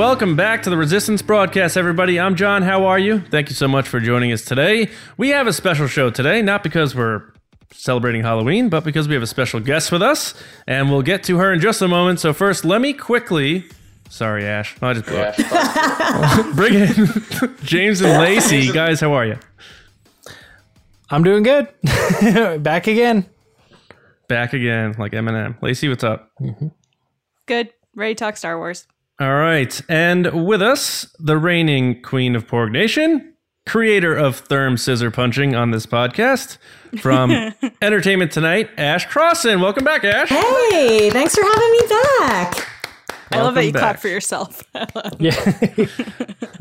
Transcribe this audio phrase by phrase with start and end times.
[0.00, 2.18] Happy Halloween and welcome back to the Resistance broadcast, everybody.
[2.18, 2.62] I'm John.
[2.62, 3.20] How are you?
[3.20, 4.88] Thank you so much for joining us today.
[5.18, 7.24] We have a special show today, not because we're
[7.70, 10.32] celebrating Halloween, but because we have a special guest with us,
[10.66, 12.18] and we'll get to her in just a moment.
[12.18, 13.66] So, first, let me quickly.
[14.08, 14.74] Sorry, Ash.
[14.80, 16.56] I just blew it.
[16.56, 18.72] Bring in James and Lacey.
[18.72, 19.38] Guys, how are you?
[21.10, 21.68] I'm doing good.
[22.62, 23.26] Back again.
[24.28, 25.60] Back again, like Eminem.
[25.60, 26.30] Lacey, what's up?
[26.40, 26.68] Mm-hmm.
[27.44, 27.74] Good.
[27.94, 28.86] Ready to talk Star Wars.
[29.20, 29.78] All right.
[29.88, 33.34] And with us, the reigning queen of Porg Nation,
[33.66, 36.56] creator of Therm Scissor Punching on this podcast,
[37.00, 37.30] from
[37.82, 39.60] Entertainment Tonight, Ash Crossan.
[39.60, 40.30] Welcome back, Ash.
[40.30, 42.66] Hey, thanks for having me back.
[43.32, 44.64] I love that you Welcome clap for yourself.
[45.18, 45.34] Yeah.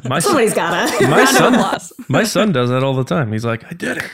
[0.08, 1.08] My, son, Somebody's gotta.
[1.08, 3.32] my, son, my son does that all the time.
[3.32, 4.10] He's like, I did it.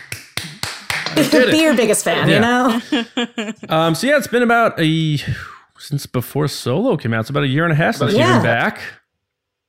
[0.64, 1.62] I did Be it.
[1.64, 2.80] your biggest fan, Yeah.
[2.92, 3.54] you know?
[3.70, 5.18] Um, so, yeah, it's been about a.
[5.86, 8.42] Since before Solo came out, it's about a year and a half since you've been
[8.42, 8.82] back.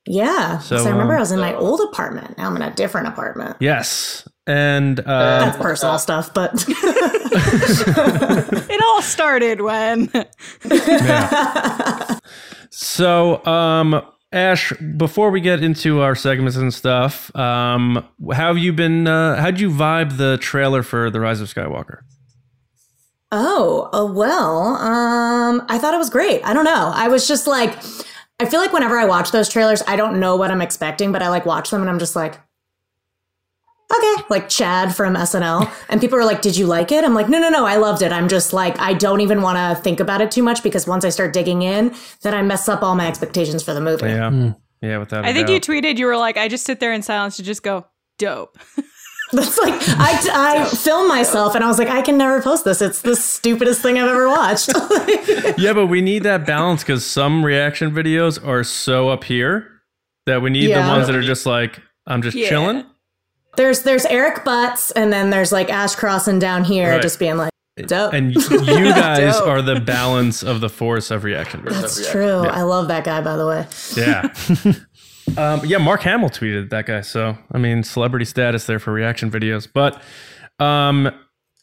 [0.06, 0.59] Yeah.
[0.61, 2.39] So, So, I remember um, I was in my old apartment.
[2.39, 3.56] Now I'm in a different apartment.
[3.61, 4.27] Yes.
[4.47, 6.64] And uh, That's personal stuff, but
[8.70, 10.11] it all started when
[12.70, 14.00] So, um,
[14.33, 19.06] Ash, before we get into our segments and stuff, um, how have you been?
[19.06, 21.98] Uh, how'd you vibe the trailer for The Rise of Skywalker?
[23.37, 26.42] Oh, uh, well, um, I thought it was great.
[26.42, 26.92] I don't know.
[26.95, 27.77] I was just like,
[28.41, 31.23] I feel like whenever I watch those trailers, I don't know what I'm expecting, but
[31.23, 32.41] I like watch them and I'm just like,
[33.95, 35.70] okay, like Chad from SNL.
[35.89, 37.05] And people are like, did you like it?
[37.05, 38.11] I'm like, no, no, no, I loved it.
[38.11, 41.05] I'm just like, I don't even want to think about it too much because once
[41.05, 44.06] I start digging in, then I mess up all my expectations for the movie.
[44.06, 45.25] Yeah, yeah, without.
[45.25, 47.43] a I think you tweeted you were like, I just sit there in silence to
[47.44, 47.87] just go
[48.19, 48.59] dope.
[49.32, 52.81] That's like I, I filmed myself and I was like, I can never post this.
[52.81, 54.69] It's the stupidest thing I've ever watched.
[55.59, 59.69] yeah, but we need that balance because some reaction videos are so up here
[60.26, 60.82] that we need Yeah.
[60.82, 62.48] the ones that are just like, I'm just Yeah.
[62.48, 62.84] chilling.
[63.56, 67.03] there's there's Eric Butts and then there's like Ash Crossan down here, Right.
[67.03, 67.50] just being like,
[67.87, 68.12] dope.
[68.12, 68.48] And you
[68.94, 71.81] guys are the balance of the force of reaction videos.
[71.81, 72.41] That's true.
[72.47, 73.66] I love that guy, by the way.
[73.97, 74.75] Yeah.
[75.37, 77.01] um, yeah, Mark Hamill tweeted that guy.
[77.01, 79.69] So, I mean, celebrity status there for reaction videos.
[79.73, 80.01] But
[80.59, 81.11] um,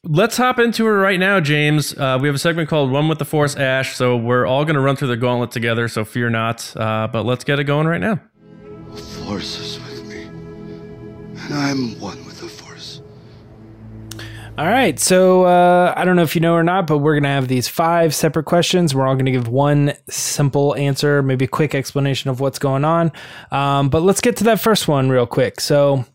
[0.04, 1.98] let's hop into it right now, James.
[1.98, 3.96] Uh, we have a segment called One with the Force Ash.
[3.96, 5.88] So, we're all going to run through the gauntlet together.
[5.88, 6.76] So, fear not.
[6.76, 8.20] Uh, but let's get it going right now.
[8.92, 12.23] The Force is with me, and I'm one.
[14.56, 15.00] All right.
[15.00, 17.48] So uh, I don't know if you know or not, but we're going to have
[17.48, 18.94] these five separate questions.
[18.94, 22.86] We're all going to give one simple answer, maybe a quick explanation of what's going
[22.86, 23.12] on.
[23.50, 25.60] Um, but let's get to that first one real quick.
[25.60, 26.06] So.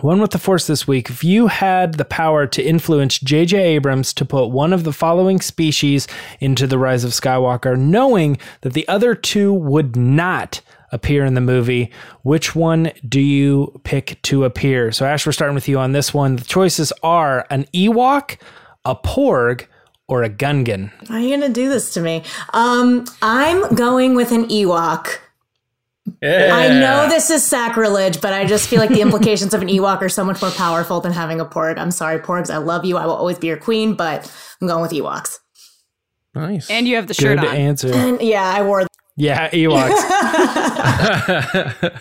[0.00, 1.10] One with the Force this week.
[1.10, 3.60] If you had the power to influence J.J.
[3.60, 6.06] Abrams to put one of the following species
[6.38, 10.60] into The Rise of Skywalker, knowing that the other two would not
[10.92, 11.90] appear in the movie,
[12.22, 14.92] which one do you pick to appear?
[14.92, 16.36] So, Ash, we're starting with you on this one.
[16.36, 18.38] The choices are an Ewok,
[18.84, 19.66] a Porg,
[20.08, 20.90] or a Gungan.
[21.08, 22.24] Why are you gonna do this to me?
[22.54, 25.18] Um, I'm going with an Ewok.
[26.22, 30.00] I know this is sacrilege, but I just feel like the implications of an Ewok
[30.00, 31.76] are so much more powerful than having a Porg.
[31.78, 32.50] I'm sorry, Porgs.
[32.50, 32.96] I love you.
[32.96, 34.32] I will always be your queen, but
[34.62, 35.38] I'm going with Ewoks.
[36.34, 36.70] Nice.
[36.70, 37.54] And you have the shirt Good on.
[37.56, 37.92] answer.
[37.92, 38.86] And yeah, I wore
[39.18, 39.94] Yeah, Ewoks.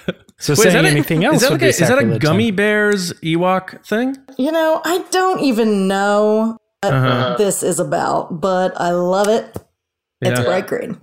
[0.40, 1.98] So Wait, is saying that a- anything else Is that, would like a, is that
[1.98, 4.16] a gummy bears Ewok thing?
[4.38, 7.36] You know, I don't even know what Uh-huh.
[7.40, 9.58] this is about, but I love it.
[10.22, 11.02] It's bright green.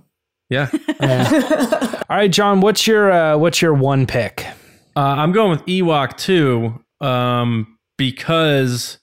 [0.49, 0.69] Yeah.
[2.09, 4.45] All right, John, what's your uh, what's your one pick?
[4.95, 8.99] Uh, I'm going with Ewok too, um, because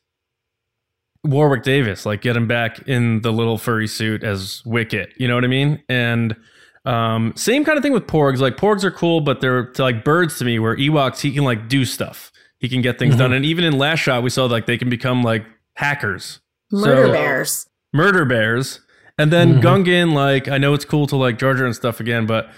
[1.25, 5.11] Warwick Davis, like get him back in the little furry suit as Wicket.
[5.19, 5.82] You know what I mean?
[5.91, 6.35] And
[6.84, 8.38] um, same kind of thing with Porgs.
[8.38, 10.58] Like Porgs are cool, but they're to, like birds to me.
[10.58, 12.31] Where Ewoks, he can like do stuff.
[12.58, 13.32] He can get things done.
[13.32, 15.44] And even in Last Shot, we saw like they can become like
[15.76, 16.40] hackers,
[16.70, 17.67] Murder So- bears.
[17.93, 18.81] murder bears.
[19.19, 22.26] And then Gungan, like I know it's cool to like Jar Jar and stuff again,
[22.26, 22.50] but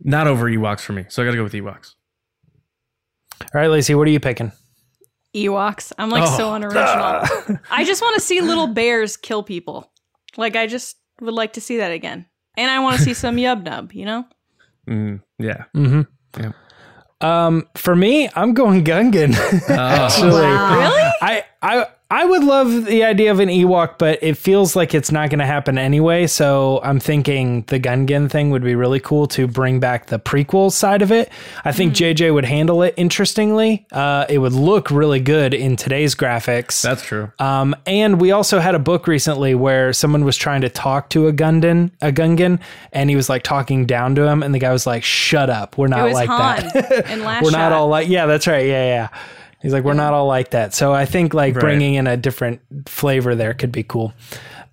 [0.00, 1.04] not over Ewoks for me.
[1.08, 1.94] So I got to go with Ewoks.
[3.42, 4.52] All right, Lacey, what are you picking?
[5.36, 5.92] Ewoks.
[5.98, 6.54] I'm like so Oh.
[6.54, 7.58] unoriginal.
[7.70, 9.92] I just want to see little bears kill people.
[10.36, 12.26] Like I just would like to see that again.
[12.60, 14.26] And I want to see some yub nub, you know?
[14.86, 15.64] Mm, yeah.
[15.74, 16.02] Mm-hmm.
[16.40, 16.52] Yeah.
[17.22, 19.32] Um, for me, I'm going Gungan.
[19.70, 19.74] Oh.
[19.74, 20.78] Actually, Wow.
[20.78, 21.10] Really?
[21.22, 25.12] I I I would love the idea of an Ewok, but it feels like it's
[25.12, 26.26] not going to happen anyway.
[26.26, 30.72] So I'm thinking the Gungan thing would be really cool to bring back the prequel
[30.72, 31.30] side of it.
[31.64, 33.86] I think JJ would handle it interestingly.
[33.92, 36.82] Uh, it would look really good in today's graphics.
[36.82, 37.30] That's true.
[37.38, 41.28] Um, and we also had a book recently where someone was trying to talk to
[41.28, 42.58] a Gungan, a Gungan,
[42.92, 45.78] and he was like talking down to him, and the guy was like, "Shut up,
[45.78, 47.40] we're not like Han that.
[47.42, 47.58] we're shot.
[47.58, 49.08] not all like yeah, that's right, yeah, yeah."
[49.62, 51.60] He's like, "We're not all like that." So I think like Right.
[51.60, 54.12] bringing in a different flavor there could be cool.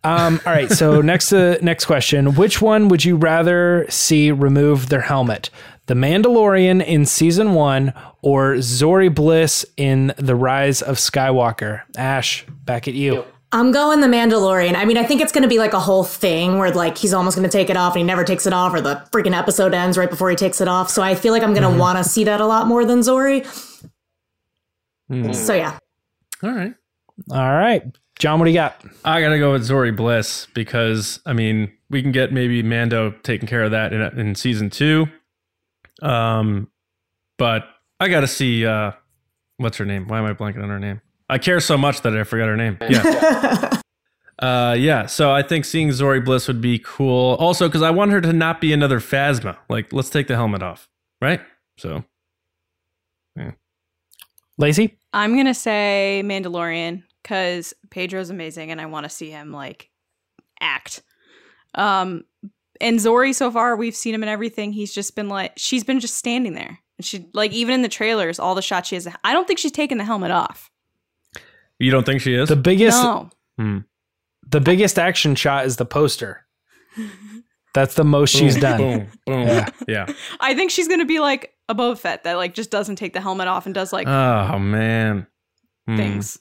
[0.03, 4.89] Um, all right, so next uh, next question: Which one would you rather see remove
[4.89, 5.49] their helmet?
[5.87, 11.81] The Mandalorian in season one or Zorii Bliss in The Rise of Skywalker?
[11.97, 13.23] Ash, back at you.
[13.53, 14.75] I'm going the Mandalorian.
[14.75, 17.13] I mean, I think it's going to be like a whole thing where like he's
[17.13, 19.33] almost going to take it off and he never takes it off, or the freaking
[19.37, 20.89] episode ends right before he takes it off.
[20.89, 22.99] So I feel like I'm going to want to see that a lot more than
[22.99, 23.45] Zorii.
[25.09, 25.31] Hmm.
[25.31, 25.77] So yeah,
[26.43, 26.73] All right.
[27.31, 27.83] All right.
[28.19, 28.83] John, what do you got?
[29.05, 33.47] I gotta go with Zorii Bliss because I mean we can get maybe Mando taking
[33.47, 35.07] care of that in, in season two.
[36.01, 36.69] Um,
[37.37, 37.63] but
[37.99, 38.91] I gotta see uh,
[39.57, 40.07] what's her name?
[40.07, 41.01] Why am I blanking on her name?
[41.29, 42.77] I care so much that I forgot her name.
[42.89, 43.79] Yeah,
[44.39, 45.07] uh, yeah.
[45.07, 47.35] So I think seeing Zorii Bliss would be cool.
[47.39, 49.57] Also, because I want her to not be another Phasma.
[49.67, 50.87] Like, let's take the helmet off,
[51.21, 51.41] right?
[51.77, 52.03] So
[54.57, 54.97] Lacey?
[55.13, 59.89] I'm gonna say Mandalorian because Pedro's amazing and I want to see him like
[60.59, 61.01] act.
[61.75, 62.23] Um,
[62.81, 64.71] and Zorii so far we've seen him in everything.
[64.71, 66.79] He's just been like she's been just standing there.
[66.97, 69.07] And she like even in the trailers, all the shots she has.
[69.23, 70.69] I don't think she's taken the helmet off.
[71.79, 72.49] you don't think she is?
[72.49, 73.79] The biggest No, Hmm.
[74.49, 76.45] the biggest action shot is the poster.
[77.73, 78.77] That's the most she's Boom, done.
[78.79, 79.47] Boom, boom.
[79.47, 79.69] Yeah.
[79.87, 80.13] yeah.
[80.39, 83.21] I think she's gonna be like a Boba Fett that like just doesn't take the
[83.21, 85.27] helmet off and does like Oh man.
[85.87, 85.97] Hmm.
[85.97, 86.39] things.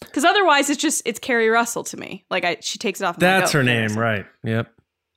[0.00, 2.24] Because otherwise, it's just it's Keri Russell to me.
[2.30, 3.16] Like I, she takes it off.
[3.16, 4.02] and I'm like, That's oh, her Keri name, Russell.
[4.02, 4.26] right?
[4.44, 4.72] Yep.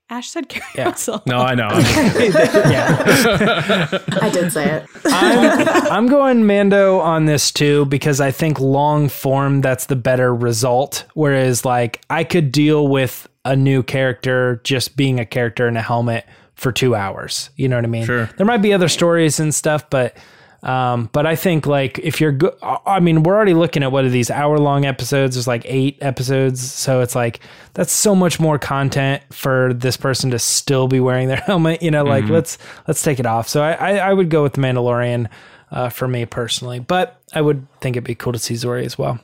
[0.10, 0.86] Ash said Keri Yeah.
[0.86, 1.22] Russell.
[1.26, 1.70] No, I know.
[1.72, 3.88] yeah.
[4.22, 4.86] I did say it.
[5.06, 10.34] I'm, I'm going Mando on this too because I think long form that's the better
[10.36, 11.06] result.
[11.14, 15.82] Whereas like I could deal with a new character just being a character in a
[15.82, 16.26] helmet
[16.62, 17.50] for two hours.
[17.56, 18.06] You know what I mean?
[18.06, 18.30] Sure.
[18.38, 20.16] There might be other stories and stuff, but
[20.62, 24.06] um, but I think like if you're good, I mean, we're already looking at what
[24.06, 25.36] are these hour long episodes?
[25.36, 27.40] There's like eight episodes, so it's like
[27.74, 31.82] that's so much more content for this person to still be wearing their helmet.
[31.82, 33.50] You know, like let's let's take it off.
[33.50, 35.30] So I I, I would go with the Mandalorian
[35.72, 39.00] uh, for me personally, but I would think it'd be cool to see Zorii as
[39.00, 39.20] well.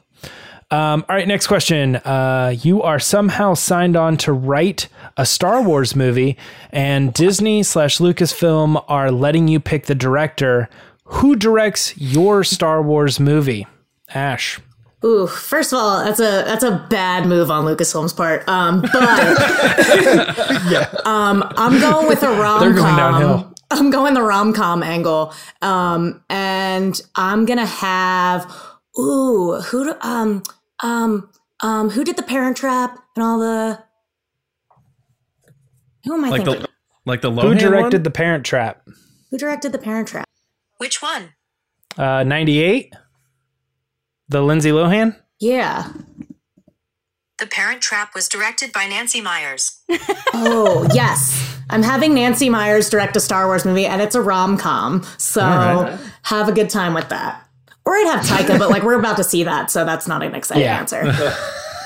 [0.70, 1.96] Um, all right, next question.
[1.98, 6.36] Uh, you are somehow signed on to write a Star Wars movie,
[6.72, 10.68] and Disney slash Lucasfilm are letting you pick the director.
[11.06, 13.66] Who directs your Star Wars movie?
[14.14, 14.60] Ash.
[15.06, 18.46] Ooh, first of all, that's a that's a bad move on Lucasfilm's part.
[18.50, 18.96] Um, but
[21.06, 22.98] um, I'm going with a rom They're going com.
[22.98, 23.54] downhill.
[23.70, 28.50] I'm going the rom com angle, um, and I'm gonna have
[29.00, 30.44] ooh who do, um
[30.82, 31.30] um
[31.60, 33.84] um who did the Parent Trap and all the
[36.06, 36.64] who am I like thinking?
[36.64, 36.70] the
[37.06, 38.04] like the Lohan Who directed one?
[38.04, 38.88] The Parent Trap?
[39.30, 40.26] who directed the Parent Trap?
[40.78, 41.34] Which one?
[41.98, 42.94] Uh, 98?
[44.30, 45.16] The Lindsay Lohan?
[45.40, 45.92] Yeah.
[47.40, 49.82] The Parent Trap was directed by Nancy Meyers.
[50.40, 54.56] Oh yes, I'm having Nancy Meyers direct a Star Wars movie, and it's a rom
[54.56, 55.04] com.
[55.18, 56.00] So right.
[56.24, 57.47] have a good time with that.
[57.88, 60.36] Or I'd have Taika, but like we're about to see that, so that's not an
[60.36, 60.78] exciting Yeah.
[60.80, 61.04] answer.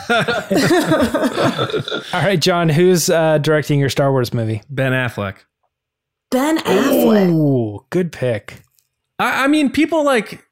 [2.11, 4.63] All right, John, who's uh, directing your Star Wars movie?
[4.67, 5.35] Ben Affleck.
[6.31, 7.29] Ben Affleck.
[7.29, 8.63] Ooh, good pick.
[9.19, 10.43] I, I mean, people like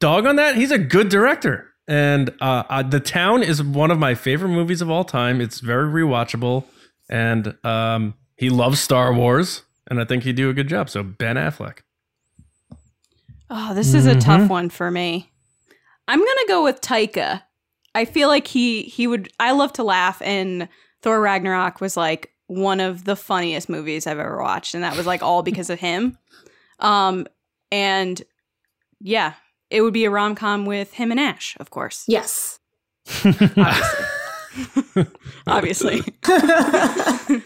[0.00, 0.56] dog on that.
[0.56, 4.80] He's a good director, and uh, uh, the Town is one of my favorite movies
[4.80, 5.42] of all time.
[5.42, 6.64] It's very rewatchable,
[7.10, 10.88] and um, he loves Star Wars, and I think he'd do a good job.
[10.88, 11.80] So Ben Affleck.
[13.54, 15.30] Oh, this is a tough one for me.
[16.08, 17.42] I'm gonna go with Taika.
[17.94, 19.30] I feel like he he would.
[19.38, 20.68] I love to laugh, and
[21.02, 25.06] Thor Ragnarok was like one of the funniest movies I've ever watched, and that was
[25.06, 26.16] like all because of him.
[26.80, 27.26] Um,
[27.70, 28.20] and
[29.00, 29.34] yeah,
[29.70, 32.58] it would be a rom com with him and Ash, of course, Yes.
[33.24, 34.04] obviously.
[35.46, 36.02] Obviously.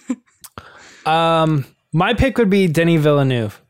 [1.06, 3.62] Um, my pick would be Denis Villeneuve,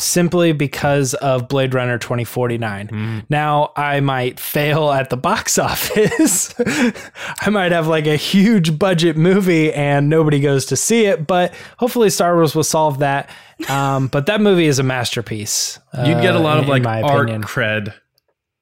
[0.00, 3.24] simply because of Blade Runner 2049.
[3.28, 6.54] Now, I might fail at the box office.
[6.58, 11.52] I might have like a huge budget movie and nobody goes to see it, but
[11.78, 13.30] hopefully Star Wars will solve that.
[13.68, 15.78] Um, but that movie is a masterpiece.
[15.94, 17.42] You'd get a uh, lot of in like my art opinion.
[17.44, 17.94] cred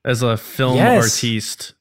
[0.04, 1.02] as a film Yes.
[1.04, 1.74] artiste.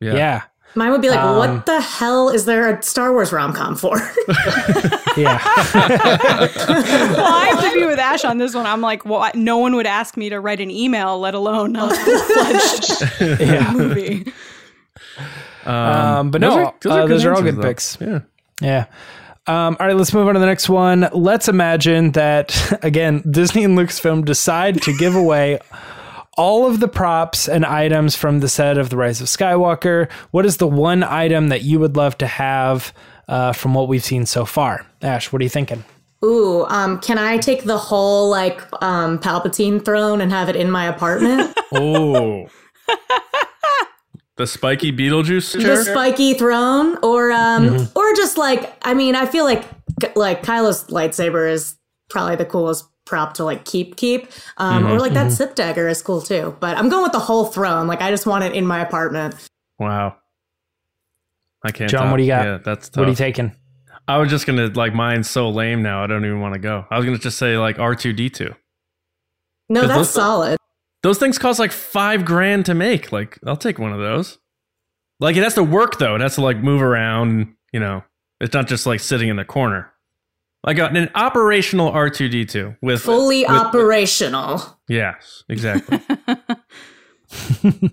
[0.00, 0.14] Yeah.
[0.14, 0.42] Yeah.
[0.74, 3.76] Mine would be like, Um, what the hell is there a Star Wars rom com
[3.76, 3.96] for?
[5.16, 5.40] Yeah.
[5.74, 8.66] well, I have to be with Ash on this one.
[8.66, 11.76] I'm like, well, I- no one would ask me to write an email, let alone
[11.76, 13.72] a full-fledged yeah.
[13.72, 14.32] movie.
[15.64, 17.62] Um, but those no, are- those uh, are those are all good though.
[17.62, 17.98] picks.
[18.00, 18.20] Yeah.
[18.60, 18.86] Yeah.
[19.46, 21.08] Um, all right, let's move on to the next one.
[21.12, 25.58] Let's imagine that, again, Disney and Lucasfilm decide to give away
[26.36, 30.10] all of the props and items from the set of The Rise of Skywalker.
[30.30, 32.94] What is the one item that you would love to have
[33.28, 34.86] uh, from what we've seen so far?
[35.02, 35.84] Ash, what are you thinking?
[36.24, 40.70] Ooh, um, can I take the whole like um, Palpatine throne and have it in
[40.70, 41.56] my apartment?
[41.74, 42.48] Oh.
[44.36, 49.44] the spiky Beetlejuice the spiky throne, or um, or just like I mean, I feel
[49.44, 49.64] like
[50.14, 51.76] like Kylo's lightsaber is
[52.10, 56.02] probably the coolest prop to like keep keep, um, or like that Sith dagger is
[56.02, 56.54] cool too.
[56.60, 57.86] But I'm going with the whole throne.
[57.86, 59.34] Like I just want it in my apartment.
[59.78, 60.16] wow.
[61.64, 61.90] I can't.
[61.90, 62.44] John, top- what do you got?
[62.44, 62.98] Yeah, that's tough.
[63.00, 63.52] What are you taking?
[64.08, 66.02] I was just gonna like mine's so lame now.
[66.02, 66.84] I don't even want to go.
[66.90, 68.54] I was gonna just say like R two D two.
[69.68, 70.58] No, that's those- solid.
[71.02, 73.10] Those things cost like five grand to make.
[73.12, 74.38] Like I'll take one of those.
[75.20, 76.14] Like it has to work though.
[76.16, 77.54] It has to like move around.
[77.72, 78.02] You know,
[78.40, 79.92] it's not just like sitting in the corner.
[80.64, 84.62] Like a- an operational R two D two with Fully with- operational.
[84.88, 86.00] Yes, exactly.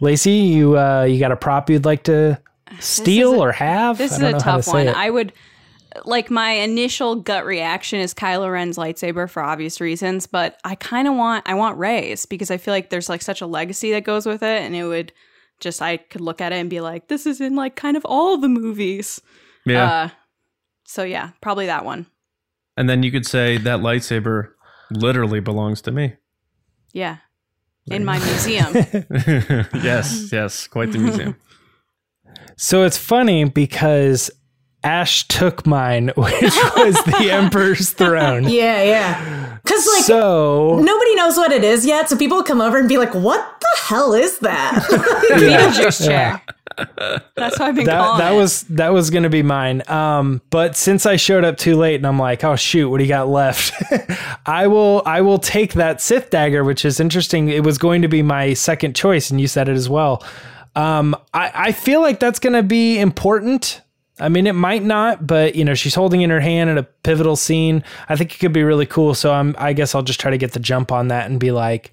[0.00, 2.40] Lacey, you uh, you got a prop you'd like to
[2.80, 3.98] steal a- or have?
[3.98, 4.88] This I is a know how to tough one.
[4.88, 4.96] it.
[4.96, 5.32] I would
[6.04, 11.08] like my initial gut reaction is Kylo Ren's lightsaber for obvious reasons, but I kind
[11.08, 14.04] of want I want Rey's because I feel like there's like such a legacy that
[14.04, 15.12] goes with it, and it would
[15.60, 18.04] just I could look at it and be like, this is in like kind of
[18.04, 19.20] all the movies.
[19.66, 19.90] Yeah.
[19.90, 20.08] Uh,
[20.84, 22.06] so yeah, probably that one.
[22.76, 24.50] and then you could say that lightsaber
[24.90, 26.14] literally belongs to me.
[26.92, 27.16] Yeah,
[27.90, 28.72] in my museum.
[29.74, 31.36] yes, yes, quite the museum.
[32.58, 34.30] So it's funny because
[34.82, 38.44] Ash took mine, which was the Emperor's throne.
[38.48, 39.58] Yeah, yeah.
[39.62, 42.98] Because like so nobody knows what it is yet, so people come over and be
[42.98, 44.82] like, "What the hell is that?"
[45.30, 46.42] Beetlejuice chair.
[47.36, 48.36] That's what I've been that calling that it.
[48.36, 49.82] was that was gonna be mine.
[49.88, 53.04] Um, but since I showed up too late and I'm like, oh shoot, what do
[53.04, 53.72] you got left?
[54.46, 57.48] I will I will take that Sith dagger, which is interesting.
[57.48, 60.24] It was going to be my second choice, and you said it as well.
[60.78, 63.80] Um, I, I feel like that's gonna be important.
[64.20, 66.84] I mean, it might not, but you know, she's holding in her hand in a
[66.84, 67.82] pivotal scene.
[68.08, 69.14] I think it could be really cool.
[69.14, 71.50] So I'm, I guess I'll just try to get the jump on that and be
[71.50, 71.90] like,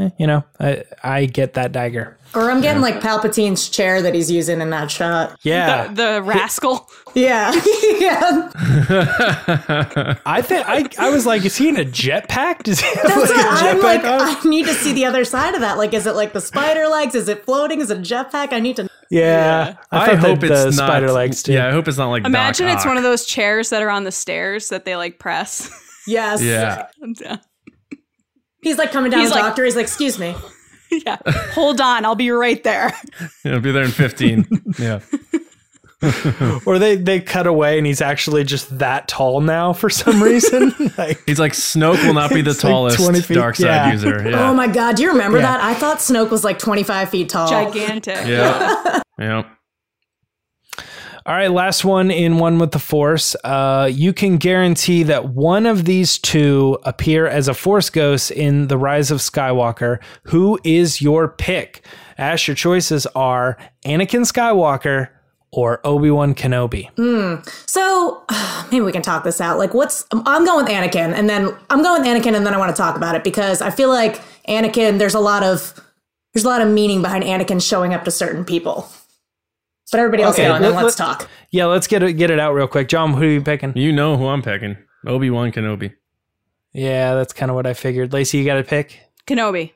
[0.00, 2.16] eh, you know, I, I get that dagger.
[2.34, 5.38] or I'm getting like Palpatine's chair that he's using in that shot.
[5.42, 6.88] Yeah, the, the rascal.
[7.16, 7.52] Yeah,
[8.00, 8.50] yeah.
[10.26, 12.64] I think I, I was like, is he in a jetpack?
[12.64, 14.04] Does he have That's like what a I'm jetpack like.
[14.04, 14.20] on?
[14.20, 15.78] I need to see the other side of that.
[15.78, 17.14] Like, is it like the spider legs?
[17.14, 17.80] Is it floating?
[17.80, 18.52] Is it a jetpack?
[18.52, 18.88] I need to.
[19.10, 21.52] yeah, I, I, hope the, it's the not spider legs too.
[21.52, 23.90] Yeah, I hope it's not like Imagine Doc it's one of those chairs that are
[23.90, 25.70] on the stairs that they like press.
[26.08, 26.42] Yes.
[26.42, 26.88] Yeah,
[28.64, 29.64] He's like coming down He's the like- doctor.
[29.64, 30.34] He's like, "Excuse me."
[31.06, 31.18] yeah.
[31.52, 32.92] Hold on, I'll be right there.
[33.44, 34.46] it'll be there in fifteen.
[34.78, 35.00] yeah,
[36.66, 40.74] Or they they cut away and he's actually just that tall now for some reason.
[40.98, 43.92] like he's like Snoke will not be the It's like tallest dark side yeah.
[43.92, 44.28] user.
[44.30, 45.52] Yeah, Oh my god, do you remember Yeah.
[45.56, 45.60] that?
[45.62, 47.48] I thought Snoke was like 25 feet tall.
[47.48, 48.26] Gigantic.
[48.26, 49.42] yeah, yeah.
[51.26, 53.34] All right, last one in One with the Force.
[53.44, 58.68] Uh, you can guarantee that one of these two appear as a Force ghost in
[58.68, 60.00] The Rise of Skywalker.
[60.24, 61.82] Who is your pick?
[62.18, 65.08] Ash, your choices are Anakin Skywalker
[65.50, 66.90] or Obi Wan Kenobi.
[66.96, 67.36] Hmm.
[67.66, 68.22] So
[68.70, 69.56] maybe we can talk this out.
[69.56, 72.58] Like, what's I'm going with Anakin, and then I'm going with Anakin, and then I
[72.58, 74.98] want to talk about it because I feel like Anakin.
[74.98, 75.72] There's a lot of
[76.34, 78.90] there's a lot of meaning behind Anakin showing up to certain people.
[79.92, 81.30] But everybody else Okay, go, and then let- let's let- talk.
[81.50, 82.88] Yeah, let's get it get it out real quick.
[82.88, 83.76] John, who are you picking?
[83.76, 84.76] You know who I'm picking?
[85.06, 85.92] Obi Wan Kenobi.
[86.72, 88.12] Yeah, that's kind of what I figured.
[88.12, 88.98] Lacey, you got to pick.
[89.26, 89.72] Kenobi.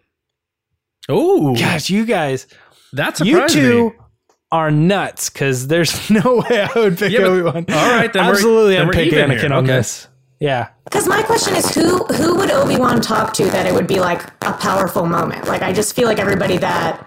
[1.08, 2.46] Oh, Gosh, you guys,
[2.92, 3.62] that's you surprising.
[3.62, 3.92] two
[4.50, 7.54] are nuts because there's no way I would pick Yeah, Obi Wan.
[7.68, 9.52] all right, then we're- absolutely, then I'd we're pick even Anakin here.
[9.52, 9.66] on Okay.
[9.76, 10.08] this.
[10.40, 13.88] Yeah, Because my question is, who who would Obi Wan talk to that it would
[13.88, 15.48] be like a powerful moment?
[15.48, 17.04] Like, I just feel like everybody that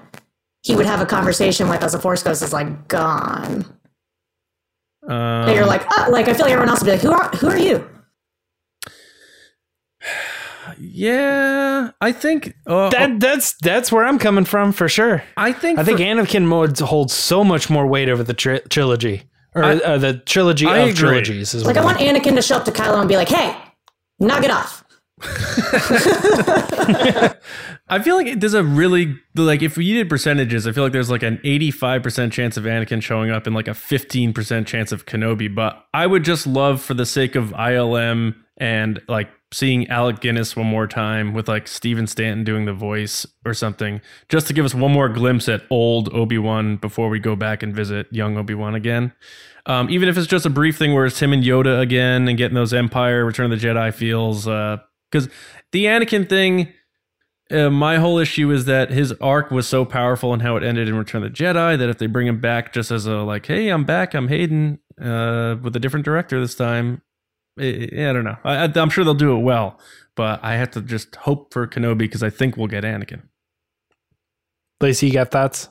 [0.63, 3.65] he would have a conversation with as a Force ghost is like gone.
[5.07, 7.11] Um, That you're like, oh, like I feel like everyone else would be like, who
[7.11, 7.87] are who are you?
[10.79, 12.55] yeah, I think.
[12.65, 15.23] Uh, that that's that's where I'm coming from for sure.
[15.37, 15.79] I think.
[15.79, 19.23] I think for- Anakin would hold so much more weight over the tri- trilogy
[19.55, 20.99] or I- uh, the trilogy I of agree.
[20.99, 21.53] trilogies.
[21.53, 23.55] Is Like, what I want Anakin to show up to Kylo and be like, hey,
[24.19, 24.83] knock it off.
[27.89, 31.09] I feel like there's a really like if you did percentages, I feel like there's
[31.09, 35.53] like an 85% chance of Anakin showing up and like a 15% chance of Kenobi.
[35.53, 40.55] But I would just love for the sake of ILM and like seeing Alec Guinness
[40.55, 44.65] one more time with like Stephen Stanton doing the voice or something, just to give
[44.65, 48.37] us one more glimpse at old Obi Wan before we go back and visit young
[48.37, 49.13] Obi Wan again.
[49.65, 52.37] Um, even if it's just a brief thing where it's him and Yoda again and
[52.37, 54.47] getting those Empire Return of the Jedi feels,
[55.11, 55.29] because
[55.71, 56.73] the Anakin thing.
[57.49, 60.87] Uh, my whole issue is that his arc was so powerful and how it ended
[60.87, 63.45] in Return of the Jedi that if they bring him back just as a like,
[63.45, 67.01] hey, I'm back, I'm Hayden, uh, with a different director this time,
[67.59, 68.37] I, I don't know.
[68.45, 69.81] I, I'm sure they'll do it well,
[70.15, 73.23] but I have to just hope for Kenobi because I think we'll get Anakin.
[74.79, 75.67] Lacey, you got thoughts?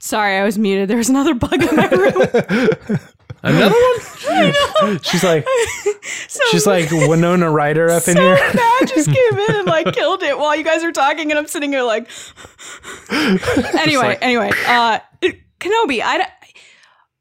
[0.00, 0.90] Sorry, I was muted.
[0.90, 2.98] There was another bug in my room.
[3.44, 5.00] Another one?
[5.02, 5.46] She's like,
[6.28, 8.34] so she's like Winona Ryder up in here.
[8.34, 11.46] bad just came in and like killed it while you guys are talking, and I'm
[11.46, 12.10] sitting here like.
[13.10, 14.98] anyway, like- anyway, uh,
[15.60, 16.00] Kenobi.
[16.02, 16.26] I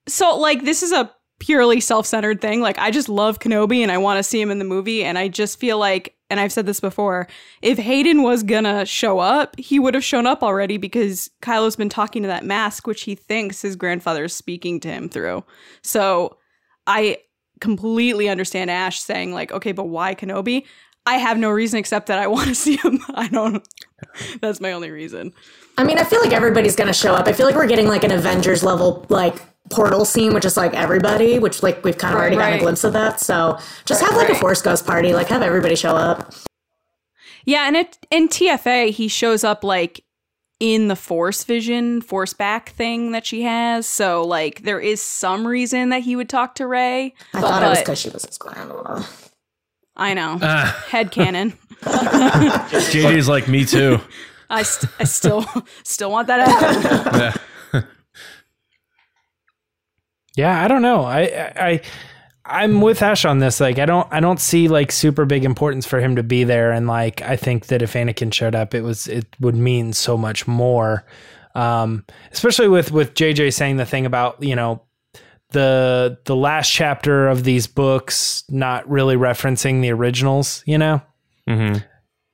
[0.08, 2.62] so like this is a purely self-centered thing.
[2.62, 5.18] Like I just love Kenobi and I want to see him in the movie, and
[5.18, 7.28] I just feel like, and I've said this before,
[7.62, 11.90] if Hayden was gonna show up, he would have shown up already because Kylo's been
[11.90, 15.44] talking to that mask, which he thinks his grandfather is speaking to him through.
[15.84, 16.38] So
[16.88, 17.18] I
[17.62, 20.65] completely understand Ash saying like, okay, but why Kenobi?
[21.06, 23.00] I have no reason except that I want to see him.
[23.13, 23.65] I don't.
[24.41, 25.34] That's my only reason.
[25.77, 27.27] I mean, I feel like everybody's gonna show up.
[27.27, 29.36] I feel like we're getting like an Avengers level like
[29.70, 32.60] portal scene, which is like everybody, which like we've kind of already gotten right.
[32.60, 33.20] a glimpse of that.
[33.20, 34.36] So just have like a.
[34.36, 36.34] Force Ghost party, like have everybody show up.
[37.46, 40.03] Yeah, and it in TFA he shows up like
[40.62, 43.88] in the Force Vision, Force back thing that she has.
[43.88, 47.15] So like there is some reason that he would talk to Rey.
[47.34, 49.03] I thought it was because she was his grandma.
[49.98, 50.38] I know.
[50.41, 51.53] Ah, Head canon.
[51.82, 54.00] JJ's like me too.
[54.52, 55.45] I, st- I still
[55.84, 57.41] still want that to happen.
[57.74, 57.82] Yeah.
[60.38, 61.04] Yeah, I don't know.
[61.04, 61.82] I, I I
[62.45, 63.60] I'm with Ash on this.
[63.60, 66.71] Like I don't I don't see like super big importance for him to be there
[66.71, 70.17] and like I think that if Anakin showed up it was it would mean so
[70.17, 71.06] much more.
[71.54, 74.82] Um especially with with JJ saying the thing about, you know,
[75.51, 81.01] the the last chapter of these books not really referencing the originals, you know?
[81.47, 81.77] hmm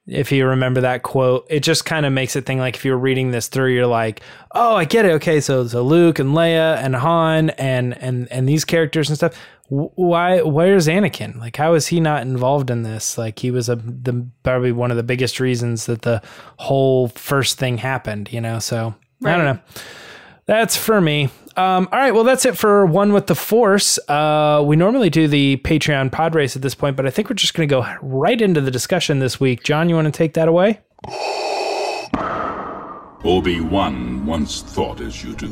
[0.07, 2.97] if you remember that quote, it just kind of makes it think like if you're
[2.97, 4.21] reading this through, you're like,
[4.53, 5.11] oh, I get it.
[5.13, 9.37] Okay, so so Luke and Leia and Han and and and these characters and stuff.
[9.69, 11.39] Wh- Why where's Anakin?
[11.39, 13.17] Like, how is he not involved in this?
[13.17, 16.21] Like, he was a the probably one of the biggest reasons that the
[16.57, 18.31] whole first thing happened.
[18.31, 19.59] You know, so I don't know.
[20.45, 21.29] That's for me.
[21.57, 23.97] Um, all right, well, that's it for one with the Force.
[24.07, 27.33] Uh, we normally do the Patreon pod race at this point, but I think we're
[27.35, 29.63] just going to go right into the discussion this week.
[29.63, 30.79] John, you want to take that away?
[33.23, 35.49] Obi-Wan once thought as you do.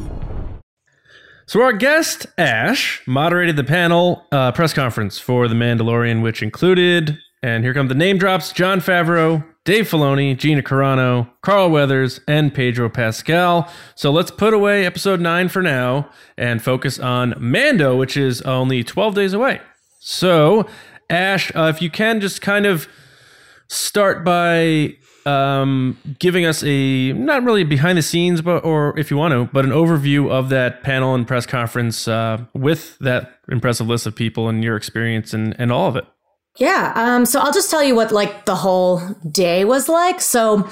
[1.47, 7.19] So our guest Ash moderated the panel uh, press conference for The Mandalorian, which included,
[7.43, 12.51] and here come the name drops: Jon Favreau, Dave Filoni, Gina Carano, Carl Weathers, and
[12.51, 13.71] Pedro Pascal.
[13.93, 18.83] So let's put away Episode Nine for now and focus on Mando, which is only
[18.83, 19.61] twelve days away.
[19.99, 20.67] So
[21.11, 22.87] Ash, uh, if you can, just kind of
[23.67, 29.17] start by um, giving us a not really behind the scenes, but or if you
[29.17, 33.87] want to, but an overview of that panel and press conference uh, with that impressive
[33.87, 36.05] list of people and your experience and, and all of it.
[36.57, 36.93] Yeah.
[36.95, 40.21] Um, so I'll just tell you what like the whole day was like.
[40.21, 40.69] So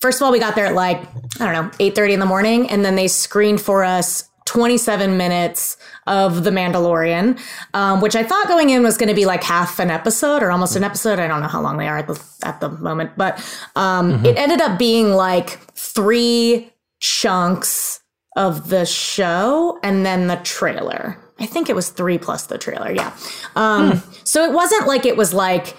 [0.00, 0.98] first of all, we got there at like,
[1.40, 5.76] I don't know, 8.30 in the morning, and then they screened for us 27 minutes
[6.06, 7.40] of The Mandalorian,
[7.72, 10.50] um, which I thought going in was going to be like half an episode or
[10.50, 11.18] almost an episode.
[11.18, 13.42] I don't know how long they are at the, at the moment, but
[13.76, 18.00] um, it ended up being like three chunks
[18.36, 21.16] of the show and then the trailer.
[21.38, 22.92] I think it was three plus the trailer.
[22.92, 23.16] Yeah.
[23.56, 25.76] Um, So it wasn't like it was like,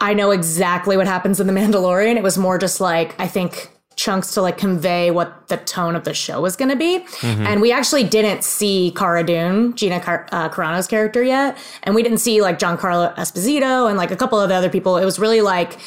[0.00, 2.16] I know exactly what happens in The Mandalorian.
[2.16, 6.04] It was more just like, I think chunks to like convey what the tone of
[6.04, 7.04] the show was going to be.
[7.22, 11.56] And we actually didn't see Cara Dune, Gina Car- uh, Carano's character yet.
[11.82, 14.96] And we didn't see like Giancarlo Esposito and like a couple of the other people.
[14.96, 15.78] It was really like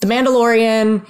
[0.00, 1.06] The Mandalorian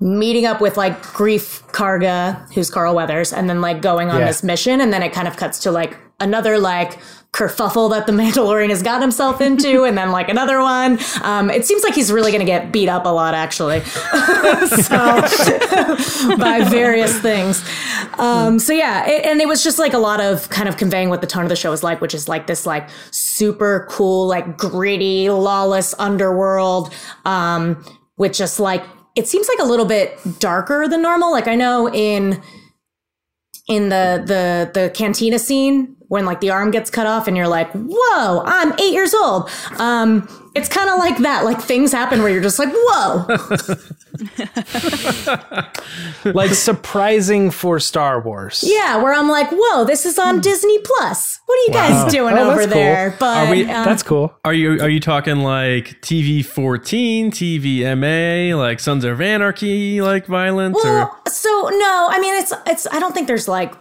[0.00, 4.26] meeting up with like Greef Karga, who's Carl Weathers, and then like going on Yeah.
[4.26, 4.80] this mission.
[4.80, 6.98] And then it kind of cuts to like another like
[7.34, 10.98] kerfuffle that the Mandalorian has gotten himself into, and then like another one.
[11.22, 14.96] Um, it seems like he's really going to get beat up a lot, actually, so
[16.38, 17.62] by various things.
[18.18, 21.08] Um, so yeah, it, and it was just like a lot of kind of conveying
[21.08, 24.26] what the tone of the show is like, which is like this like super cool,
[24.28, 27.84] like gritty, lawless underworld, um,
[28.16, 28.84] with just like
[29.16, 31.30] it seems like a little bit darker than normal.
[31.30, 32.40] Like I know in
[33.68, 37.48] in the the the cantina scene when like the arm gets cut off and you're
[37.48, 42.20] like whoa i'm eight years old um it's kind of like that like things happen
[42.22, 43.26] where you're just like whoa
[46.32, 48.62] like surprising for Star Wars.
[48.66, 52.34] yeah where i'm like whoa this is on disney plus what are you guys doing
[52.36, 52.82] Oh, over that's cool.
[52.82, 54.34] there but Are we- um, That's cool.
[54.44, 60.76] Are you are you talking like TV fourteen, TVMA, like Sons of Anarchy, like violence,
[60.82, 63.72] or Well, so no, I mean it's it's I don't think there's like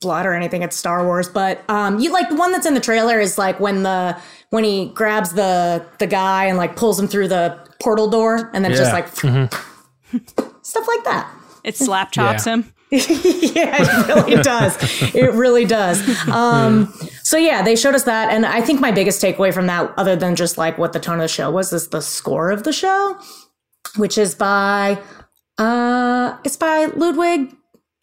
[0.00, 2.80] blood or anything at Star Wars, but um you like the one that's in the
[2.80, 4.16] trailer is like when the
[4.50, 8.64] when he grabs the the guy and like pulls him through the portal door and
[8.64, 9.48] then it's just Yeah.
[9.48, 9.52] like
[10.62, 11.28] stuff like that.
[11.64, 12.54] It slap chops Yeah.
[12.54, 12.70] him.
[12.90, 14.76] yeah, it really does.
[15.14, 15.98] It really does.
[16.28, 16.92] Um,
[17.24, 20.14] so yeah, they showed us that, and I think my biggest takeaway from that, other
[20.14, 22.72] than just like what the tone of the show was, is the score of the
[22.72, 23.18] show,
[23.96, 25.00] which is by
[25.58, 27.52] uh, it's by Ludwig,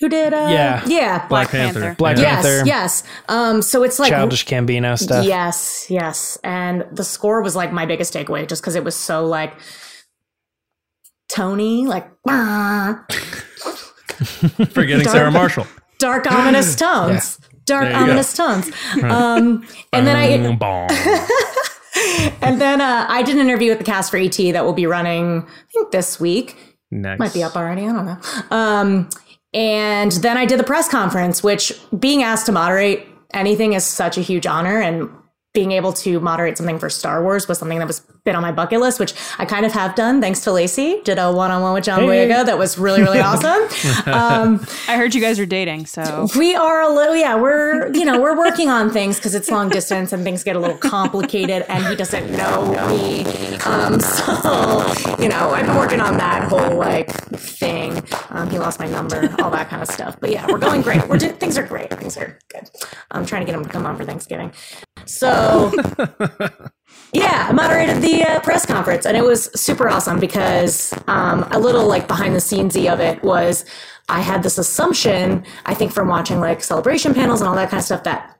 [0.02, 0.84] who did uh, Yeah.
[0.86, 1.96] yeah, Black Panther?
[1.98, 3.04] Black yes, Panther, yes.
[3.30, 5.26] Um, so it's like Childish Gambino stuff.
[5.26, 6.38] Yes, yes.
[6.44, 9.54] And the score was like my biggest takeaway just because it was so like
[11.30, 12.10] Tony, like
[14.70, 15.68] forgetting Dark- Sarah Marshall?
[16.00, 17.38] dark ominous tones.
[17.66, 18.04] Dark There you go.
[18.04, 18.72] ominous tones.
[19.04, 20.88] Um, and then I Boom, boom.
[22.42, 24.88] and then uh, I did an interview with the cast for ET that will be
[24.88, 26.58] running, I think this week.
[26.90, 27.20] Next.
[27.20, 27.84] Might be up already.
[27.84, 28.18] I don't know.
[28.50, 29.10] Um,
[29.54, 34.18] and then I did the press conference, which being asked to moderate anything is such
[34.18, 34.80] a huge honor.
[34.80, 35.10] And
[35.54, 38.52] being able to moderate something for Star Wars was something that was been on my
[38.52, 41.02] bucket list, which I kind of have done thanks to Lacey.
[41.04, 42.28] Did a one on one with John Hey.
[42.28, 43.62] Boyega that was really, really awesome.
[44.14, 48.06] Um, I heard you guys are dating, so we are a little, yeah, we're, you
[48.06, 51.66] know, we're working on things because it's long distance and things get a little complicated
[51.68, 53.26] and he doesn't know me.
[53.66, 58.02] Um, so, you know, I've been working on that whole like thing.
[58.30, 60.18] Um, he lost my number, all that kind of stuff.
[60.20, 61.08] But yeah, we're going great.
[61.08, 61.90] We're do- things are great.
[61.92, 62.70] Things are good.
[63.12, 64.52] I'm trying to get him to come on for Thanksgiving.
[65.06, 65.72] So,
[67.14, 71.60] yeah, I moderated the uh, press conference, and it was super awesome because um, a
[71.60, 73.66] little like behind the scenesy of it was
[74.08, 77.80] I had this assumption, I think from watching like celebration panels and all that kind
[77.80, 78.38] of stuff, that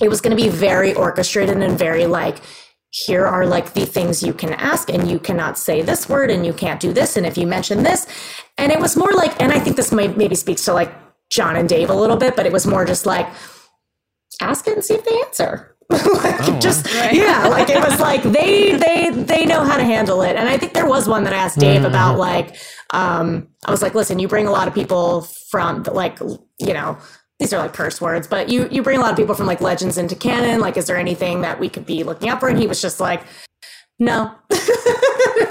[0.00, 2.38] it was going to be very orchestrated and very like
[2.90, 6.44] here are like the things you can ask and you cannot say this word and
[6.44, 8.06] you can't do this and if you mention this.
[8.58, 10.92] And it was more like and i think this might maybe speaks to like
[11.30, 13.26] jon and dave a little bit but it was more just like
[14.40, 15.71] ask it and see if they answer
[16.24, 20.36] like just yeah like it was like they they they know how to handle it.
[20.36, 22.56] And i think there was one that i asked dave about like
[22.90, 26.18] um i was like listen you bring a lot of people from like
[26.58, 26.96] you know
[27.38, 29.60] these are like curse words but you you bring a lot of people from like
[29.60, 30.60] legends into canon.
[30.60, 32.48] Like is there anything that we could be looking out for?
[32.48, 33.22] And he was just like
[33.98, 34.34] no.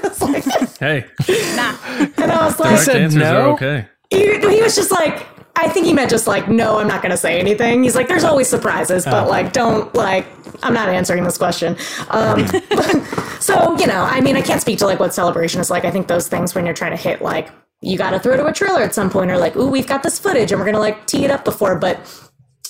[0.03, 0.43] It's like-
[0.79, 3.51] Hey, and i was like correct said no?
[3.53, 3.87] okay.
[4.09, 7.11] he, he was just like i think he meant just like no i'm not going
[7.11, 10.25] to say anything he's like there's always surprises but like don't like
[10.63, 11.75] i'm not answering this question
[12.09, 12.45] um,
[13.39, 15.91] so you know i mean i can't speak to like what celebration is like i
[15.91, 17.49] think those things when you're trying to hit like
[17.81, 20.03] you got to throw to a trailer at some point or like ooh we've got
[20.03, 21.99] this footage and we're going to like tee it up before but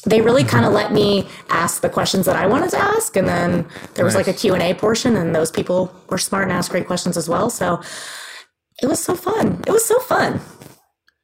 [0.06, 3.28] they really kind of let me ask the questions that I wanted to ask, and
[3.28, 6.52] then there was like a Q and A portion, and those people were smart and
[6.52, 7.50] asked great questions as well.
[7.50, 7.82] So
[8.82, 9.63] it was so fun.
[9.67, 10.41] It was so fun.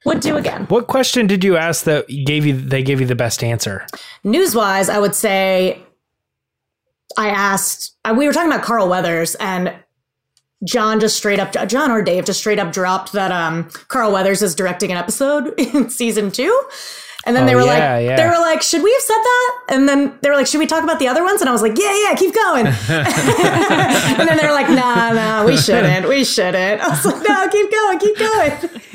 [0.07, 0.63] Would do again.
[0.69, 3.85] What question did you ask that gave you they gave you the best answer?
[4.23, 5.81] News wise, I would say
[7.17, 7.95] I asked.
[8.05, 9.73] uh, We were talking about Carl Weathers, and
[10.65, 14.41] Jon just straight up, Jon or Dave just straight up dropped that um, Carl Weathers
[14.41, 16.63] is directing an episode in season two.
[17.27, 18.15] And then Oh, they were yeah, like, yeah.
[18.15, 19.59] they were like, should we have said that?
[19.69, 21.41] And then they were like, should we talk about the other ones?
[21.41, 22.67] And I was like, yeah, yeah, keep going.
[22.67, 26.81] and then they were like, nah, nah, we shouldn't, we shouldn't.
[26.81, 28.51] I was like, no, keep going, keep going.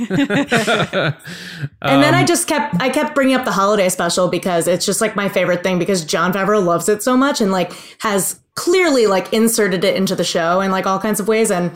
[1.82, 4.86] and then I um, just kept, I kept bringing up the holiday special because it's
[4.86, 8.40] just like my favorite thing because Jon Favreau loves it so much and like has
[8.54, 11.50] clearly like inserted it into the show in like all kinds of ways.
[11.50, 11.70] And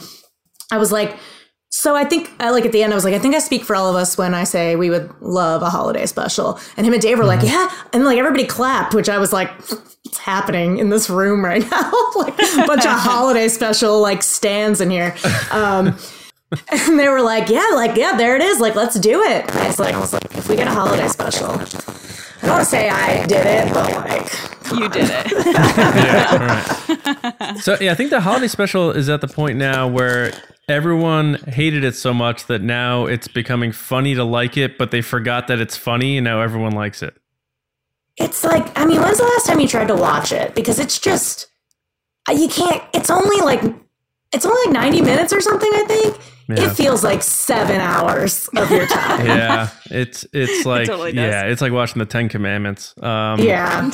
[0.72, 1.16] I was like,
[1.76, 3.62] so I think, I like at the end, I was like, I think I speak
[3.62, 6.58] for all of us when I say we would love a holiday special.
[6.78, 7.70] And him and Dave were like, yeah.
[7.92, 9.50] And like everybody clapped, which I was like,
[10.04, 11.92] what's happening in this room right now?
[12.14, 15.14] like a bunch of holiday special like stands in here.
[15.50, 15.98] Um,
[16.72, 18.58] and they were like, yeah, like, yeah, there it is.
[18.58, 19.46] Like, let's do it.
[19.46, 22.64] And I was like, I was like, if we get a holiday special, I don't
[22.64, 24.32] say I did it, but like,
[24.72, 25.46] You did it.
[25.46, 27.58] yeah, all right.
[27.58, 30.32] So yeah, I think the holiday special is at the point now where
[30.68, 35.00] everyone hated it so much that now it's becoming funny to like it, but they
[35.02, 37.16] forgot that it's funny and now everyone likes it.
[38.18, 40.54] it's like, I mean, when's the last time you tried to watch it?
[40.54, 41.46] Because it's just,
[42.28, 43.62] uh, you can't, it's only like,
[44.32, 46.16] it's only like 90 minutes or something, I think.
[46.48, 46.70] Yeah.
[46.70, 49.26] It feels like seven hours of your time.
[49.26, 52.94] Yeah, it's it's like totally yeah, it's like watching the Ten Commandments.
[53.02, 53.90] Um, Yeah.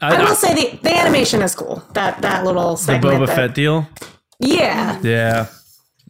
[0.00, 1.82] I, I will say the, the animation is cool.
[1.94, 2.92] That that little the.
[2.92, 3.88] Boba that- Fett deal.
[4.38, 5.00] Yeah.
[5.02, 5.46] Yeah.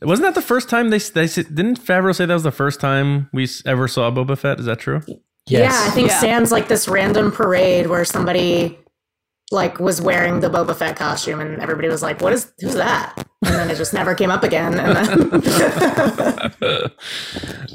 [0.04, 2.80] Wasn't that the first time they they said- didn't Favreau say that was the first
[2.80, 4.58] time we ever saw Boba Fett?
[4.60, 5.00] Is that true?
[5.46, 5.72] Yes.
[5.72, 6.20] Yeah, I think Yeah.
[6.20, 8.78] Sans like this random parade where somebody
[9.50, 13.14] like was wearing the Boba Fett costume and everybody was like, What is who's that?
[13.44, 14.78] And then it just never came up again.
[14.78, 16.90] And then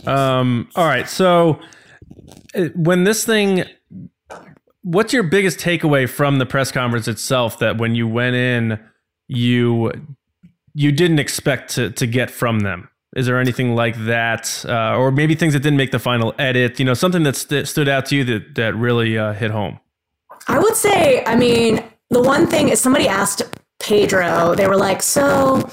[0.08, 1.08] Um, all right.
[1.08, 1.60] So
[2.56, 3.64] uh, when this thing,
[4.82, 8.80] what's your biggest takeaway from the press conference itself that when you went in,
[9.28, 9.92] you
[10.74, 12.90] you didn't expect to to get from them?
[13.16, 16.78] Is there anything like that, uh, or maybe things that didn't make the final edit?
[16.80, 19.80] You know, something that st- stood out to you that that really uh, hit home.
[20.48, 23.44] I would say, I mean, the one thing is somebody asked
[23.80, 25.70] Pedro, they were like, So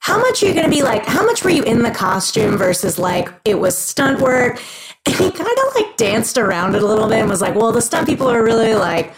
[0.00, 2.98] how much are you gonna be like, how much were you in the costume versus
[2.98, 4.62] like it was stunt work?
[5.06, 7.72] And he kind of like danced around it a little bit and was like, Well,
[7.72, 9.14] the stunt people are really like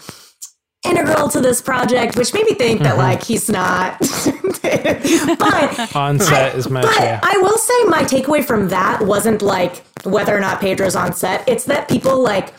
[0.83, 2.99] integral to this project, which made me think that mm-hmm.
[2.99, 3.99] like he's not.
[5.39, 6.85] but On set is much.
[6.85, 7.19] but Yeah.
[7.21, 11.47] I will say my takeaway from that wasn't like whether or not Pedro's on set.
[11.47, 12.53] It's that people like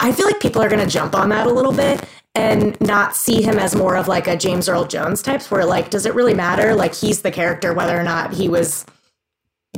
[0.00, 2.02] I feel like people are going to jump on that a little bit
[2.34, 5.90] and not see him as more of like a James Earl Jones types where like
[5.90, 8.86] does it really matter like he's the character whether or not he was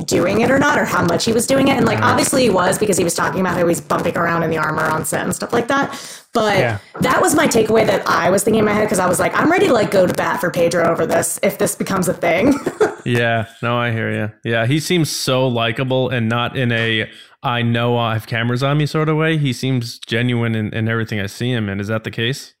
[0.05, 2.49] doing it or not or how much he was doing it and like obviously he
[2.49, 5.23] was because he was talking about how he's bumping around in the armor on set
[5.23, 5.91] and stuff like that
[6.33, 6.79] but Yeah.
[7.01, 9.35] that was my takeaway that I was thinking in my head because I was like
[9.39, 12.13] I'm ready to like go to bat for Pedro over this if this becomes a
[12.13, 12.55] thing
[13.05, 14.31] Yeah, no, I hear you.
[14.49, 17.11] Yeah, he seems so likable and not in a
[17.43, 19.37] I know I have cameras on me sort of way.
[19.37, 21.81] He seems genuine in, in everything I see him in.
[21.81, 22.53] Is that the case?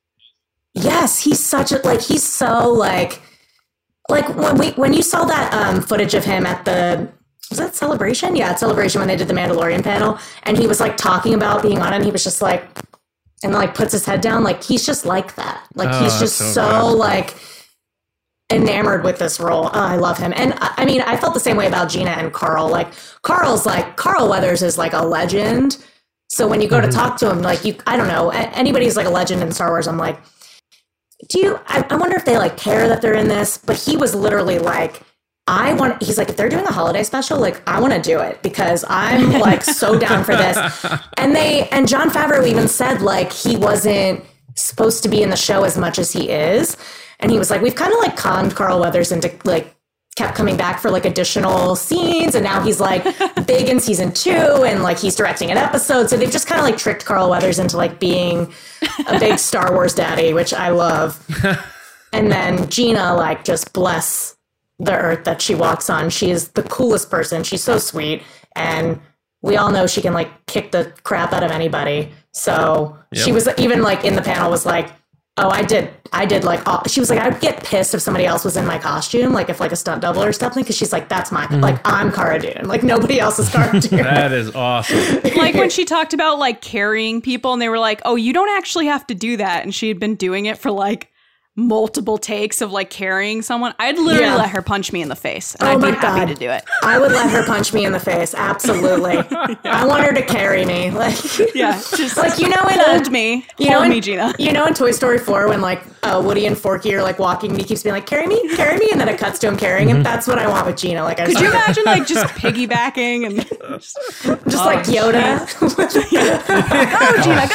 [0.73, 3.21] Yes, he's such a like he's so like
[4.09, 7.07] like when we when you saw that um footage of him at the
[7.49, 8.35] was that celebration?
[8.35, 11.61] Yeah, at celebration when they did the Mandalorian panel and he was like talking about
[11.61, 12.65] being on it and he was just like
[13.43, 15.65] and like puts his head down like he's just like that.
[15.75, 17.35] Like Oh, he's just so so, like
[18.51, 19.65] enamored with this role.
[19.65, 20.33] Oh, I love him.
[20.35, 22.69] And I I mean, I felt the same way about Gina and Carl.
[22.69, 25.83] Like Carl's like Carl Weathers is like a legend.
[26.29, 26.97] So when you go to mm-hmm.
[26.97, 29.87] talk to him, like you, I don't know, anybody's like a legend in Star Wars,
[29.87, 30.19] I'm like,
[31.29, 33.97] do you I, I wonder if they like care that they're in this but he
[33.97, 35.01] was literally like
[35.47, 38.19] i want he's like if they're doing a holiday special like i want to do
[38.19, 40.85] it because i'm like so down for this.
[41.17, 44.23] And they and jon favreau even said like he wasn't
[44.55, 46.77] supposed to be in the show as much as he is.
[47.19, 49.73] And he was like we've kind of like conned carl weathers into like
[50.15, 52.35] kept coming back for like additional scenes.
[52.35, 53.03] And now he's like
[53.47, 56.09] big in season two and like he's directing an episode.
[56.09, 58.53] So they've just kind of like tricked carl weathers into like being
[59.07, 61.19] a big star wars daddy which i love.
[62.11, 64.32] And then gina like just bless
[64.83, 66.09] the earth that she walks on.
[66.09, 67.43] She is the coolest person.
[67.43, 68.23] She's so sweet.
[68.55, 68.99] And
[69.41, 72.11] we all know she can like kick the crap out of anybody.
[72.31, 74.89] So she was even like in the panel was like
[75.37, 78.25] oh i did i did like all, she was like i'd get pissed if somebody
[78.25, 80.93] else was in my costume like if like a stunt double or something because she's
[80.93, 81.59] like that's my mm-hmm.
[81.59, 82.67] like i'm cara dune.
[82.67, 84.03] Like nobody else is cara dune.
[84.03, 85.21] That is awesome.
[85.35, 88.49] like when she talked about like carrying people and they were like, "Oh, you don't
[88.57, 91.11] actually have to do that." And she had been doing it for like
[91.55, 93.73] multiple takes of like carrying someone.
[93.77, 94.35] I'd literally Yeah.
[94.37, 96.27] let her punch me in the face and Oh I'd be my happy God.
[96.29, 96.63] to do it.
[96.83, 99.17] i would let her punch me in the face absolutely
[99.63, 101.15] i want her to carry me like
[101.53, 103.45] Yeah, just like you know in a, hold me.
[103.59, 104.33] You hold know, in, me, Gina.
[104.39, 107.51] You know, in Toy Story 4, when like uh, Woody and Forky are like walking,
[107.51, 109.55] and he keeps being like, "Carry me, carry me," and then it cuts to him
[109.55, 110.03] carrying him.
[110.03, 111.01] That's what I want with Gina.
[111.03, 113.37] Like, I Could just, you imagine like just piggybacking and
[114.49, 115.39] just like Yoda.
[116.91, 117.47] go, Gina,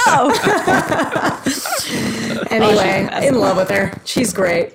[2.46, 2.54] go?
[2.56, 3.87] anyway, in love with her.
[4.04, 4.74] She's great.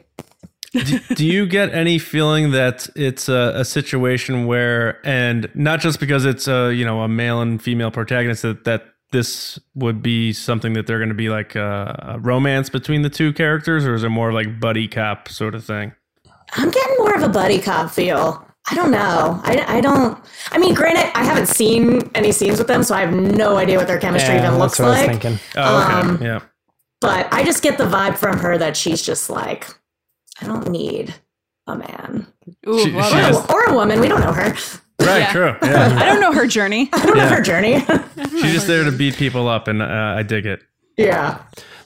[1.15, 6.25] do you get any feeling that it's a, a situation where, and not just because
[6.25, 10.73] it's a you know a male and female protagonist, that that this would be something
[10.73, 14.03] that they're going to be like a, a romance between the two characters, or is
[14.03, 15.93] it more like buddy cop sort of thing?
[16.53, 18.43] I'm getting more of a buddy cop feel.
[18.71, 19.41] I don't know.
[19.43, 20.17] I, I don't.
[20.51, 23.77] I mean, granted, I haven't seen any scenes with them, so I have no idea
[23.77, 25.21] what their chemistry Yeah, even that's looks what I was like.
[25.21, 25.39] thinking.
[25.57, 26.39] Oh, okay, Um, yeah.
[27.03, 29.67] But I just get the vibe from her that she's just like,
[30.41, 31.13] I don't need
[31.67, 32.27] a man
[32.67, 33.23] Ooh, She- love she it.
[33.23, 33.99] has- or, or a woman.
[33.99, 34.55] We don't know her.
[34.99, 35.31] Right, Yeah.
[35.31, 35.55] true.
[35.63, 35.97] Yeah.
[35.99, 36.89] I don't know her journey.
[36.93, 37.79] I don't know her journey.
[38.31, 39.85] She's just there to beat people up, and uh,
[40.17, 40.61] I dig it.
[40.97, 41.41] yeah.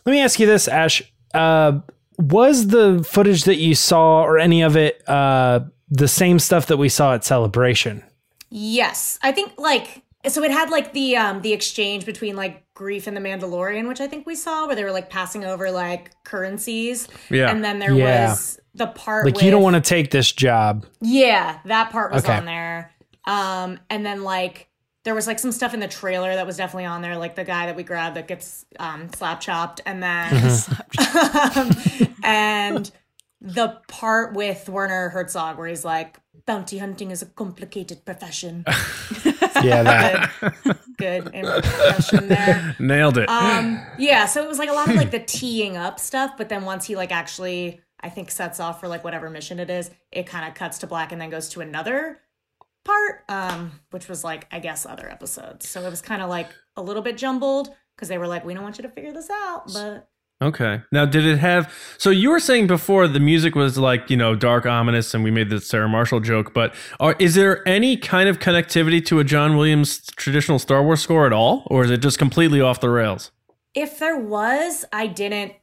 [0.05, 1.01] Let me ask you this, Ash.
[1.33, 1.79] Uh,
[2.17, 6.77] was the footage that you saw or any of it uh, the same stuff that
[6.77, 8.03] we saw at Celebration?
[8.49, 10.41] Yes, I think like so.
[10.43, 14.07] It had like the um the exchange between like Greef in the Mandalorian, which I
[14.07, 17.07] think we saw, where they were like passing over like currencies.
[17.31, 17.49] Yeah.
[17.49, 18.29] and then there Yeah.
[18.29, 20.85] was the part Like, with, you don't want to take this job.
[21.01, 22.35] Yeah, that part was Okay.
[22.37, 22.91] on there.
[23.25, 24.69] Um, and then like
[25.03, 27.43] there was like some stuff in the trailer that was definitely on there, like the
[27.45, 30.33] guy that we grabbed that gets um slap chopped, and then
[31.55, 31.71] um,
[32.23, 32.91] and
[33.41, 38.65] the part with Werner Herzog where he's like, "Bounty hunting is a complicated profession."
[39.63, 40.31] Yeah, that.
[40.97, 42.75] Good, good impression there.
[42.79, 43.27] Nailed it.
[43.27, 46.49] Um, yeah, so it was like a lot of like the teeing up stuff, but
[46.49, 49.89] then once he like actually, I think sets off for like whatever mission it is,
[50.11, 52.19] it kind of cuts to black and then goes to another
[52.85, 55.67] part, um, which was like I guess other episodes.
[55.67, 58.53] So it was kind of like a little bit jumbled because they were like, we
[58.53, 60.07] don't want you to figure this out, but
[60.41, 60.81] Okay.
[60.91, 61.73] Now, did it have?
[61.97, 65.31] So you were saying before the music was like you know dark, ominous, and we
[65.31, 66.53] made the Sarah Marshall joke.
[66.53, 71.01] But are, is there any kind of connectivity to a John Williams traditional Star Wars
[71.01, 73.31] score at all, or is it just completely off the rails?
[73.77, 75.53] if there was, I didn't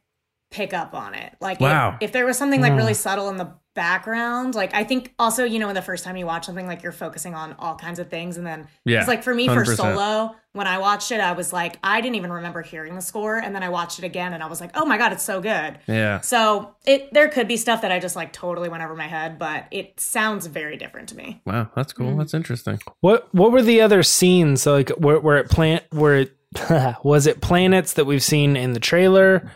[0.53, 1.35] pick up on it.
[1.41, 1.97] Like, Wow.
[2.01, 2.97] if, if there was something like really hmm.
[2.99, 6.27] subtle in the background, like I think also, you know, when the first time you
[6.27, 9.23] watch something, like you're focusing on all kinds of things, and then Yeah, it's like
[9.23, 9.77] for me for 100%.
[9.77, 13.37] solo, when I watched it, I was like, I didn't even remember hearing the score,
[13.37, 15.41] and then I watched it again, and I was like, oh my god, it's so
[15.41, 15.79] good.
[15.89, 16.21] Yeah.
[16.21, 19.39] So it there could be stuff that I just like totally went over my head,
[19.39, 21.43] but it sounds very different to me.
[21.45, 22.13] Wow, that's cool.
[22.13, 22.19] Mm.
[22.19, 22.79] That's interesting.
[23.01, 24.67] What What were the other scenes?
[24.67, 25.85] Like, where, where it plant?
[25.91, 26.37] Where it
[27.03, 29.51] was it planets that we've seen in the trailer?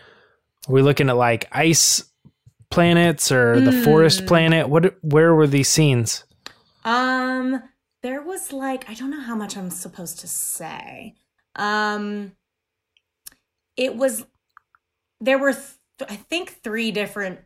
[0.68, 2.02] Are we looking at like ice
[2.70, 4.68] planets or the forest planet?
[4.68, 4.96] What?
[5.02, 6.24] Where were these scenes?
[6.84, 7.62] Um,
[8.02, 11.14] there was like I don't know how much I'm supposed to say.
[11.56, 12.32] Um,
[13.76, 14.24] it was
[15.20, 17.40] there were th- I think three different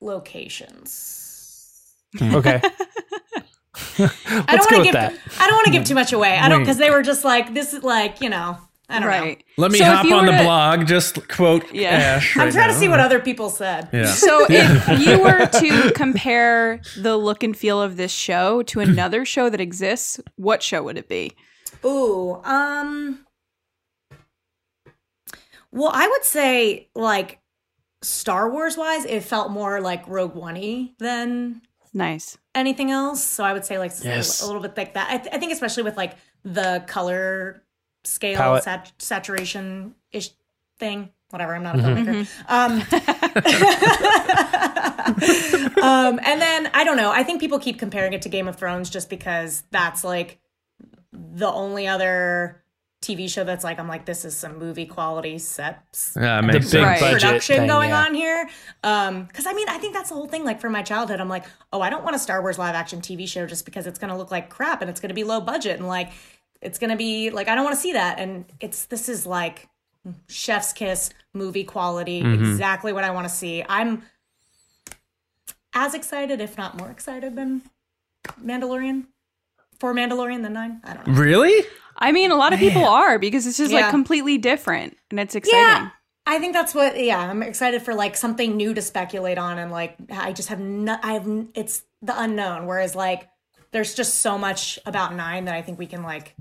[0.00, 1.94] locations.
[2.20, 2.60] Okay,
[3.98, 5.14] I don't want to give that.
[5.38, 6.38] I don't want to give too much away.
[6.38, 9.42] I don't because they were just like this is like you know I don't right.
[9.56, 10.86] Let me So hop on the to- blog.
[10.86, 11.88] Just quote Yeah.
[11.90, 12.36] Ash.
[12.36, 12.42] know.
[12.42, 13.88] I'm right trying to see what other people said.
[13.92, 14.06] Yeah.
[14.12, 19.24] So if you were to compare the look and feel of this show to another
[19.24, 21.32] show that exists, what show would it be?
[21.84, 23.26] Ooh, um
[25.72, 27.40] Well, I would say like
[28.02, 31.60] Star Wars wise, it felt more like Rogue One than
[31.92, 32.38] Nice.
[32.54, 33.24] anything else.
[33.24, 34.42] So I would say like Yes.
[34.42, 35.08] a little bit like that.
[35.10, 37.62] I, th- I think especially with like the color
[38.06, 38.64] scale Palette.
[38.64, 40.30] sat- saturation ish
[40.78, 41.10] thing.
[41.30, 41.54] Whatever.
[41.56, 42.08] I'm not a Mm-hmm.
[42.08, 42.28] filmmaker.
[42.48, 42.72] Um,
[45.82, 47.10] um, and then I don't know.
[47.10, 50.38] I think people keep comparing it to Game of Thrones just because that's like
[51.12, 52.62] the only other
[53.02, 56.46] TV show that's like I'm like this is some movie quality sets Yeah, it The
[56.46, 56.84] makes big sense.
[56.84, 57.00] Right.
[57.00, 58.04] budget production thing, going yeah.
[58.04, 58.48] on here.
[58.82, 60.44] Um, because I mean, I think that's the whole thing.
[60.44, 63.00] Like for my childhood, I'm like, oh, I don't want a Star Wars live action
[63.00, 65.78] TV show just because it's gonna look like crap and it's gonna be low budget
[65.78, 66.10] and like
[66.60, 68.18] it's gonna be like I don't want to see that.
[68.18, 69.68] And it's this is like
[70.28, 72.52] chef's kiss movie quality, mm-hmm.
[72.52, 73.64] exactly what I want to see.
[73.68, 74.02] I'm
[75.74, 77.62] as excited, if not more excited than
[78.42, 79.06] Mandalorian.
[79.78, 81.12] For Mandalorian than nine, I don't know.
[81.12, 81.66] Really?
[81.98, 83.82] I mean, a lot of people are because it's just Yeah.
[83.82, 85.60] like completely different and it's exciting.
[85.60, 85.90] Yeah.
[86.26, 89.70] I think that's what yeah, I'm excited for like something new to speculate on and
[89.70, 93.28] like I just have no I have it's the unknown whereas like
[93.70, 96.34] there's just so much about 9 that I think we can like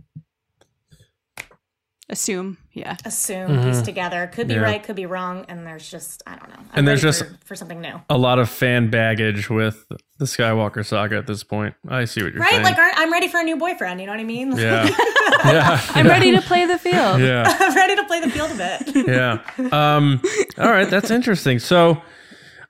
[2.07, 2.57] Assume.
[2.71, 2.97] Yeah.
[3.03, 4.27] assume piece together.
[4.31, 4.59] Could be Yeah.
[4.59, 6.55] right, could be wrong and there's just I don't know.
[6.59, 7.99] I'm And there's just- for, for something new.
[8.11, 9.85] A lot of fan baggage with
[10.19, 11.73] the Skywalker saga at this point.
[11.89, 12.51] I see what you're Right?
[12.51, 12.63] saying.
[12.63, 14.55] Like I'm ready for a new boyfriend, you know what I mean?
[14.55, 14.85] yeah.
[15.45, 15.81] yeah.
[15.95, 17.21] I'm ready to play the field.
[17.21, 17.43] Yeah.
[17.59, 19.07] I'm ready to play the field a bit.
[19.07, 19.39] yeah.
[19.71, 20.21] Um,
[20.59, 21.57] all right, that's interesting.
[21.59, 22.01] So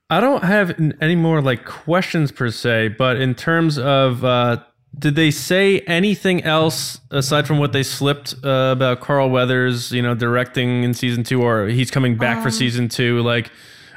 [0.10, 4.64] I don't have any more like questions per se, but in terms of uh,
[4.98, 10.02] did they say anything else aside from what they slipped uh, about Carl Weathers, you
[10.02, 13.22] know, directing in season two, or he's coming back for season two?
[13.22, 13.52] Like,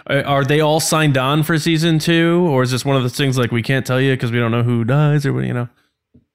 [0.06, 3.36] are they all signed on for season two, or is this one of those things
[3.38, 5.44] like we can't tell you because we don't know who dies or what?
[5.44, 5.68] You know?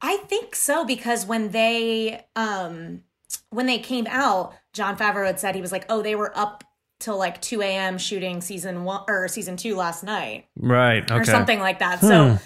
[0.02, 3.02] I think so because when they um
[3.50, 6.64] when they came out, Jon Favreau had said he was like, "Oh, they were up
[7.00, 7.98] till like 2 a.m.
[7.98, 11.04] shooting season one or season two last night Right.
[11.04, 11.16] Okay.
[11.16, 12.38] or something like that." So,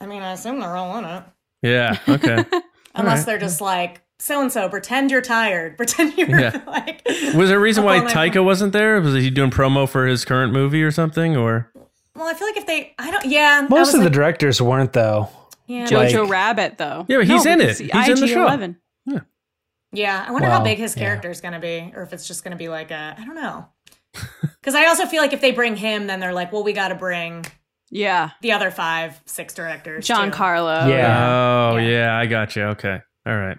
[0.00, 1.24] I mean, I assume they're all in it,
[1.66, 1.98] Yeah.
[2.08, 2.44] Okay.
[2.94, 3.26] unless right.
[3.26, 4.68] they're just like so and so.
[4.68, 5.76] Pretend you're tired.
[5.78, 6.62] Pretend you're Yeah.
[6.66, 7.02] like.
[7.34, 8.14] Was there a reason why all night.
[8.32, 9.00] Taika wasn't there?
[9.00, 11.36] Was he doing promo for his current movie or something?
[11.36, 11.70] Or
[12.14, 13.26] Well, I feel like if they, I don't.
[13.26, 15.28] Yeah, Most was of the directors weren't though.
[15.66, 15.86] Yeah.
[15.86, 17.04] Jojo Like- Rabbit though.
[17.08, 17.78] Yeah, but he's in it.
[17.78, 18.46] He's in the show.
[18.46, 18.76] IG-11.
[19.92, 22.26] Yeah, I wonder Well, how big his character is going to be, or if it's
[22.26, 23.66] just going to be like a, I don't know.
[24.60, 26.88] Because I also feel like if they bring him, then they're like, well, we got
[26.88, 27.46] to bring
[27.90, 28.30] Yeah.
[28.42, 30.06] the other five, six directors.
[30.06, 30.36] John too.
[30.36, 30.86] Carlo.
[30.88, 31.70] Yeah.
[31.72, 31.88] Oh Yeah.
[31.88, 32.18] yeah.
[32.18, 32.62] I got you.
[32.64, 32.98] Okay.
[33.26, 33.58] All right.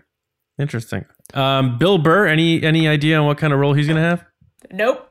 [0.59, 1.05] Interesting.
[1.33, 2.27] Um, Bill Burr.
[2.27, 4.25] Any any idea on what kind of role he's gonna have?
[4.71, 5.03] Nope.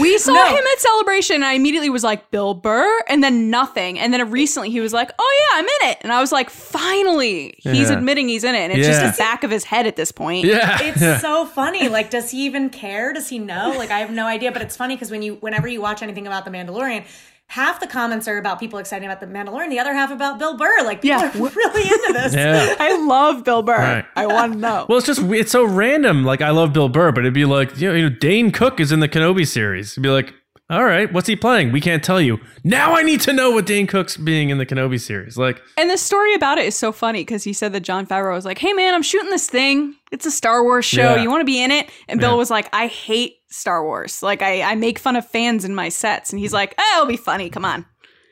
[0.00, 0.46] We saw No.
[0.46, 3.98] him at Celebration, and I immediately was like, Bill Burr, and then nothing.
[3.98, 5.98] And then recently he was like, Oh, yeah, I'm in it.
[6.02, 7.96] And I was like, Finally, he's Yeah.
[7.98, 8.58] admitting he's in it.
[8.58, 9.02] And it's Yeah.
[9.02, 10.44] just the back of his head at this point.
[10.46, 10.78] Yeah.
[10.80, 11.18] It's yeah.
[11.18, 11.88] so funny.
[11.88, 13.12] Like, does he even care?
[13.12, 13.74] Does he know?
[13.76, 14.52] Like, I have no idea.
[14.52, 17.04] But it's funny because when you, whenever you watch anything about the Mandalorian,
[17.50, 20.56] half the comments are about people excited about the Mandalorian, the other half about Bill
[20.56, 20.82] Burr.
[20.84, 21.28] Like, people Yeah.
[21.28, 22.32] are really into this.
[22.34, 22.76] Yeah.
[22.80, 23.76] I love Bill Burr.
[23.78, 24.04] Right.
[24.16, 24.86] I want to know.
[24.88, 26.24] Well, it's just it's so random.
[26.24, 28.78] Like I love Bill Burr, but it'd be like you know, you know Dane Cook
[28.80, 29.92] is in the Kenobi series.
[29.92, 30.32] It'd be like,
[30.70, 31.72] all right, what's he playing?
[31.72, 32.38] We can't tell you.
[32.62, 35.36] Now I need to know what Dane Cook's being in the Kenobi series.
[35.36, 38.34] Like, And the story about it is so funny because he said that Jon Favreau
[38.34, 39.96] was like, "Hey man, I'm shooting this thing.
[40.12, 41.16] It's a Star Wars show.
[41.16, 41.22] Yeah.
[41.22, 42.36] You want to be in it?" And Bill Yeah.
[42.36, 44.22] was like, "I hate Star Wars.
[44.22, 47.08] Like I, I make fun of fans in my sets." And he's like, "Oh, it'll
[47.08, 47.50] be funny.
[47.50, 47.84] Come on."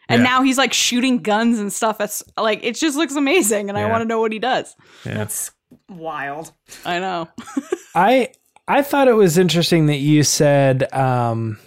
[0.08, 0.28] And Yeah.
[0.28, 2.00] now he's like shooting guns and stuff.
[2.00, 4.74] It's like it just looks amazing, and I want to know what he does.
[5.04, 5.50] yeah, That's
[5.88, 6.52] wild.
[6.84, 7.28] I know.
[7.94, 8.30] I
[8.66, 11.58] I thought it was interesting that you said um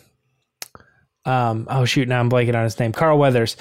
[1.26, 3.56] um oh shoot now I'm blanking on his name Carl Weathers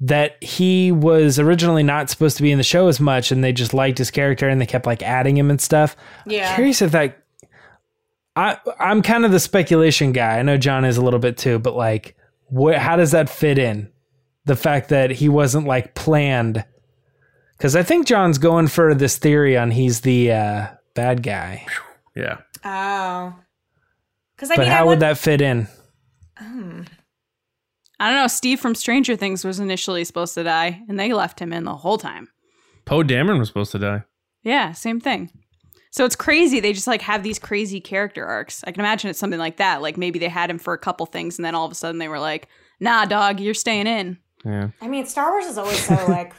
[0.00, 3.52] that he was originally not supposed to be in the show as much and they
[3.52, 5.94] just liked his character and they kept like adding him and stuff.
[6.26, 6.54] Yeah.
[6.56, 7.21] Curious if that
[8.36, 10.38] I I'm kind of the speculation guy.
[10.38, 12.16] I know John is a little bit too, but like
[12.46, 13.90] what how does that fit in?
[14.44, 16.64] The fact that he wasn't like planned
[17.58, 21.66] cuz I think John's going for this theory on he's the uh bad guy.
[22.16, 22.38] yeah.
[22.64, 23.34] Oh.
[24.34, 25.68] Because I but mean, how I would would that fit in?
[28.00, 28.26] I don't know.
[28.26, 31.76] Steve from Stranger Things was initially supposed to die, and they left him in the
[31.76, 32.28] whole time.
[32.84, 34.02] Poe Dameron was supposed to die.
[34.42, 35.30] Yeah, same thing.
[35.92, 36.58] So it's crazy.
[36.58, 38.64] They just like have these crazy character arcs.
[38.66, 39.82] I can imagine it's something like that.
[39.82, 41.98] Like maybe they had him for a couple things, and then all of a sudden
[41.98, 42.48] they were like,
[42.80, 44.70] "Nah, dog, you're staying in." Yeah.
[44.80, 46.32] I mean, Star Wars is always so like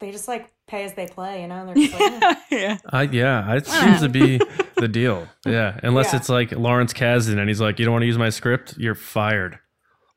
[0.00, 1.64] they just like pay as they play, you know.
[1.66, 2.34] They're just like, eh.
[2.50, 2.78] yeah.
[2.90, 4.40] I yeah, it seems to be
[4.76, 5.28] the deal.
[5.46, 6.18] Yeah, unless Yeah.
[6.18, 8.74] it's like Lawrence Kasdan and he's like, "You don't want to use my script?
[8.78, 9.60] You're fired."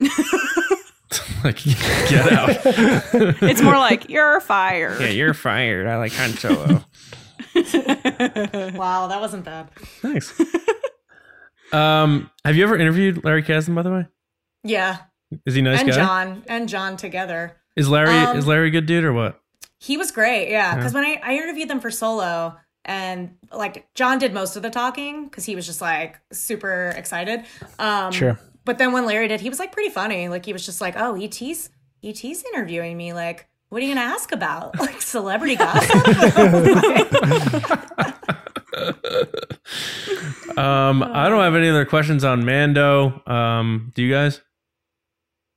[1.43, 2.49] like, get out.
[3.43, 4.99] It's more like you're fired.
[5.01, 5.85] yeah, you're fired.
[5.87, 6.83] I like Han Solo.
[8.75, 9.69] wow, that wasn't bad.
[10.01, 10.33] Thanks.
[11.71, 13.73] Um, have you ever interviewed Larry Kasdan?
[13.75, 14.05] By the way,
[14.63, 14.97] Yeah,
[15.45, 15.95] is he a nice and guy?
[15.95, 17.57] John and John together.
[17.75, 19.39] Is Larry Um, is Larry a good dude or what?
[19.79, 20.75] He was great, yeah.
[20.75, 22.55] Because when I, I interviewed them for Solo,
[22.85, 27.43] and like John did most of the talking because he was just like super excited.
[27.79, 28.39] Um, Sure.
[28.65, 30.29] But then when Larry did, he was like pretty funny.
[30.29, 31.69] Like he was just like, "Oh, ET's
[32.03, 33.13] ET's interviewing me.
[33.13, 34.77] Like, what are you gonna ask about?
[34.83, 35.93] Like celebrity gossip?"
[40.57, 43.21] Um, I don't have any other questions on Mando.
[43.25, 44.41] Um, do you guys?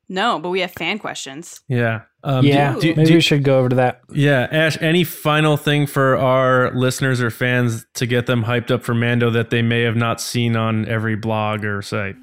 [0.09, 1.61] No, but we have fan questions.
[1.69, 2.03] Yeah.
[2.25, 4.01] Um, do- yeah, do- maybe do- we should go over to that.
[4.11, 8.85] Yeah, Ash, any final thing for our listeners or fans to get them hyped up
[8.85, 12.17] for Mando that they may have not seen on every blog or site?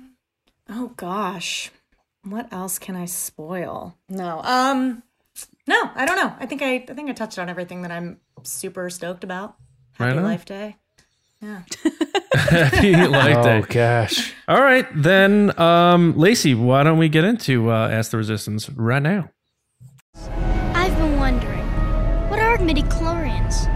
[0.69, 1.69] oh gosh,
[2.23, 3.95] what else can I spoil?
[4.09, 5.03] No, um,
[5.67, 6.33] no, I don't know.
[6.39, 9.55] I think I, I think I touched on everything that I'm super stoked about.
[9.93, 10.23] Happy Right on.
[10.23, 10.75] Life Day.
[11.41, 11.61] Yeah.
[12.33, 13.61] Happy Life oh Day.
[13.69, 14.33] gosh.
[14.47, 19.01] All right, then, um, Lacey, why don't we get into uh, Ask the Resistance right
[19.01, 19.29] now?
[20.73, 21.65] I've been wondering,
[22.29, 23.69] what are midi chlorians?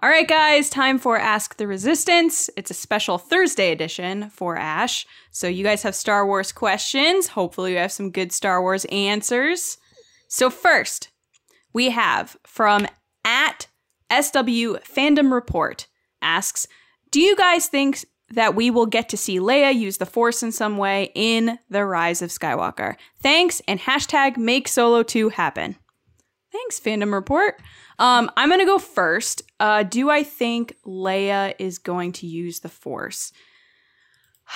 [0.00, 2.48] All right, guys, time for Ask the Resistance.
[2.56, 5.04] It's a special Thursday edition for Ash.
[5.32, 7.28] So you guys have Star Wars questions.
[7.28, 9.76] Hopefully, you have some good Star Wars answers.
[10.28, 11.08] So first,
[11.72, 12.86] we have from
[13.24, 13.66] at
[14.10, 15.86] SW Fandom Report
[16.22, 16.66] asks,
[17.10, 20.52] "Do you guys think that we will get to see Leia use the Force in
[20.52, 22.96] some way in the Rise of Skywalker?
[23.22, 25.76] Thanks and hashtag Make Solo 2 happen."
[26.52, 27.60] Thanks, Fandom Report.
[27.98, 29.42] Um, I'm gonna go first.
[29.60, 33.32] Uh, do I think Leia is going to use the Force?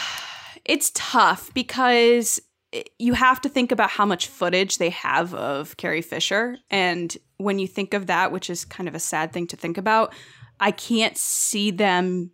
[0.64, 2.40] It's tough because
[2.98, 7.58] you have to think about how much footage they have of Carrie Fisher, and when
[7.58, 10.14] you think of that, which is kind of a sad thing to think about,
[10.60, 12.30] I can't see them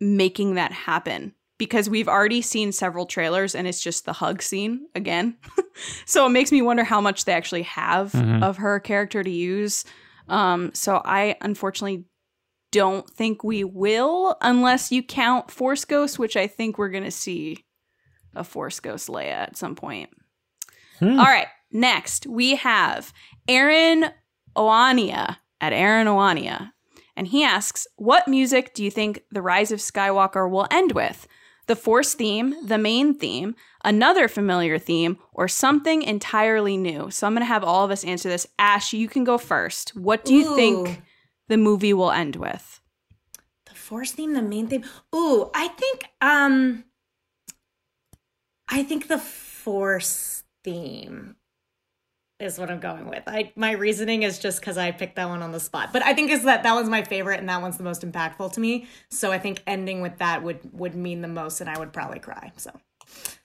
[0.00, 4.86] making that happen because we've already seen several trailers and it's just the hug scene
[4.94, 5.36] again.
[6.04, 8.42] so it makes me wonder how much they actually have Mhm.
[8.42, 9.84] of her character to use.
[10.28, 12.04] Um, so I unfortunately
[12.72, 17.10] don't think we will unless you count Force Ghost, which I think we're going to
[17.10, 17.64] see
[18.34, 20.10] a Force Ghost Leia at some point.
[20.98, 21.18] Hmm.
[21.18, 21.48] All right.
[21.72, 23.12] Next, we have
[23.48, 24.06] Aaron
[24.56, 26.72] Oania at Aaron Oania.
[27.16, 31.26] And he asks, What music do you think The Rise of Skywalker will end with?
[31.66, 33.54] The Force theme, the main theme,
[33.84, 37.10] another familiar theme, or something entirely new?
[37.10, 38.46] So I'm going to have all of us answer this.
[38.58, 39.96] Ash, you can go first.
[39.96, 40.56] What do you Ooh.
[40.56, 41.02] think
[41.48, 42.80] the movie will end with?
[43.66, 44.84] The force theme, the main theme.
[45.14, 46.84] Ooh, I think um
[48.68, 51.36] I think the force theme
[52.40, 53.22] is what I'm going with.
[53.26, 55.92] I my reasoning is just because I picked that one on the spot.
[55.92, 58.52] But I think is that that one's my favorite and that one's the most impactful
[58.52, 58.86] to me.
[59.10, 62.18] So I think ending with that would would mean the most and I would probably
[62.18, 62.52] cry.
[62.56, 62.70] So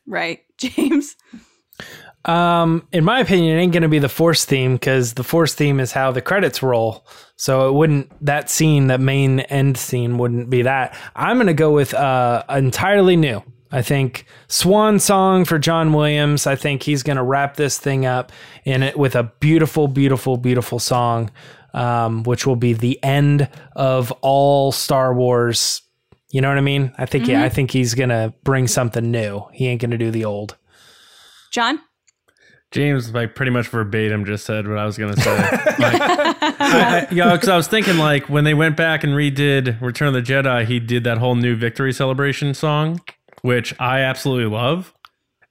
[0.05, 1.15] Right, James?
[2.26, 5.53] Um, in my opinion, it ain't going to be the Force theme because the Force
[5.53, 7.07] theme is how the credits roll.
[7.38, 10.97] So it wouldn't that scene, that main end scene, wouldn't be that.
[11.15, 13.41] I'm going to go with uh, entirely new.
[13.72, 16.47] I think Swan Song for John Williams.
[16.47, 18.32] I think he's going to wrap this thing up
[18.65, 21.30] in it with a beautiful, beautiful, beautiful song,
[21.74, 25.82] um, which will be the end of all Star Wars.
[26.32, 26.91] You know what I mean?
[26.97, 29.43] I think yeah, I think he's going to bring something new.
[29.51, 30.57] He ain't going to do the old.
[31.51, 31.80] John?
[32.72, 35.36] James, like pretty much verbatim, just said what I was gonna say.
[35.80, 39.82] like, I, I, yeah, because I was thinking like when they went back and redid
[39.82, 43.01] Return of the Jedi, he did that whole new victory celebration song,
[43.41, 44.93] which I absolutely love,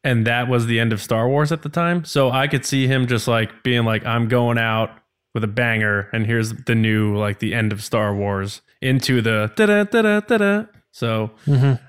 [0.05, 2.05] and that was the end of Star Wars at the time.
[2.05, 4.91] So I could see him just like being like, "I'm going out
[5.35, 9.53] with a banger, and here's the new like the end of Star Wars into the
[9.57, 10.63] da da da da da
[10.93, 11.31] da." So,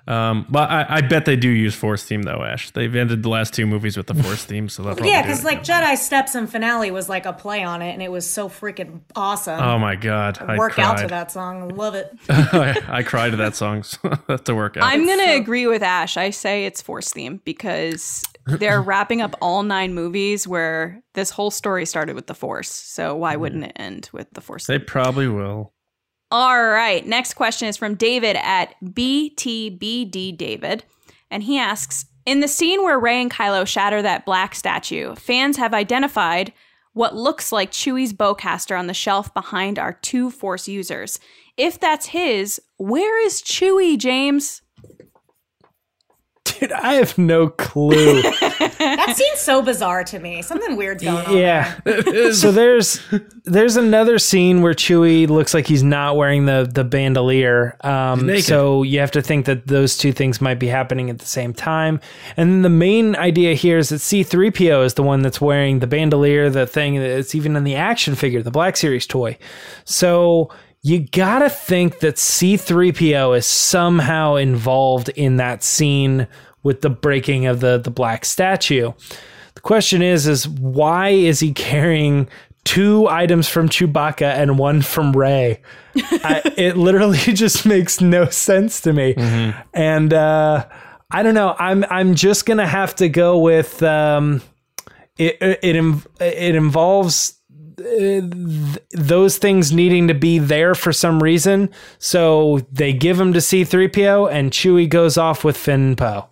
[0.07, 2.71] um, but I, I bet they do use Force theme though, Ash.
[2.71, 5.43] They've ended the last two movies with the Force theme, so they'll probably yeah, because
[5.43, 5.83] like again.
[5.83, 9.01] Jedi Steps and finale was like a play on it, and it was so freaking
[9.15, 9.59] awesome.
[9.59, 10.83] Oh my god, I Work cried.
[10.85, 12.11] out to that song, love it.
[12.29, 13.83] I, I cried to that song.
[13.83, 14.83] So that's a workout.
[14.83, 16.17] I'm going to agree with Ash.
[16.17, 21.51] I say it's Force theme because they're wrapping up all nine movies where this whole
[21.51, 22.69] story started with the Force.
[22.69, 24.85] So why wouldn't it end with the Force they theme?
[24.85, 25.73] probably will.
[26.32, 27.05] All right.
[27.05, 30.84] Next question is from David at BTBD David.
[31.32, 35.57] And he asks In the scene where Rey and Kylo shatter that black statue, fans
[35.57, 36.53] have identified
[36.93, 41.19] what looks like Chewie's bowcaster on the shelf behind our two Force users.
[41.57, 44.61] If that's his, where is Chewie, James?
[46.60, 48.22] Dude, I have no clue.
[48.80, 50.41] That seems so bizarre to me.
[50.41, 51.38] Something weird's going on.
[51.38, 51.80] yeah.
[52.32, 53.01] so there's
[53.43, 57.76] there's another scene where Chewie looks like he's not wearing the the bandolier.
[57.82, 61.26] Um, so you have to think that those two things might be happening at the
[61.26, 61.99] same time.
[62.38, 65.88] And then the main idea here is that C3PO is the one that's wearing the
[65.88, 69.38] bandolier, the thing that's even in the action figure, the Black Series toy.
[69.84, 70.51] So
[70.82, 76.28] you gotta think that C3PO is somehow involved in that scene
[76.64, 78.91] with the breaking of the the black statue.
[79.55, 82.30] The question is, is why is he carrying
[82.66, 85.62] two items from Chewbacca and one from Rey?
[85.95, 89.16] It literally just makes no sense to me.
[89.74, 90.66] And uh,
[91.12, 91.55] I don't know.
[91.57, 94.41] I'm I'm just gonna have to go with um,
[95.18, 95.38] it.
[95.41, 95.76] It it,
[96.22, 97.34] it involves.
[97.80, 103.34] uh, th- Those things needing to be there for some reason, so they give them
[103.34, 106.28] to C-3PO, and Chewie goes off with Finn Poe.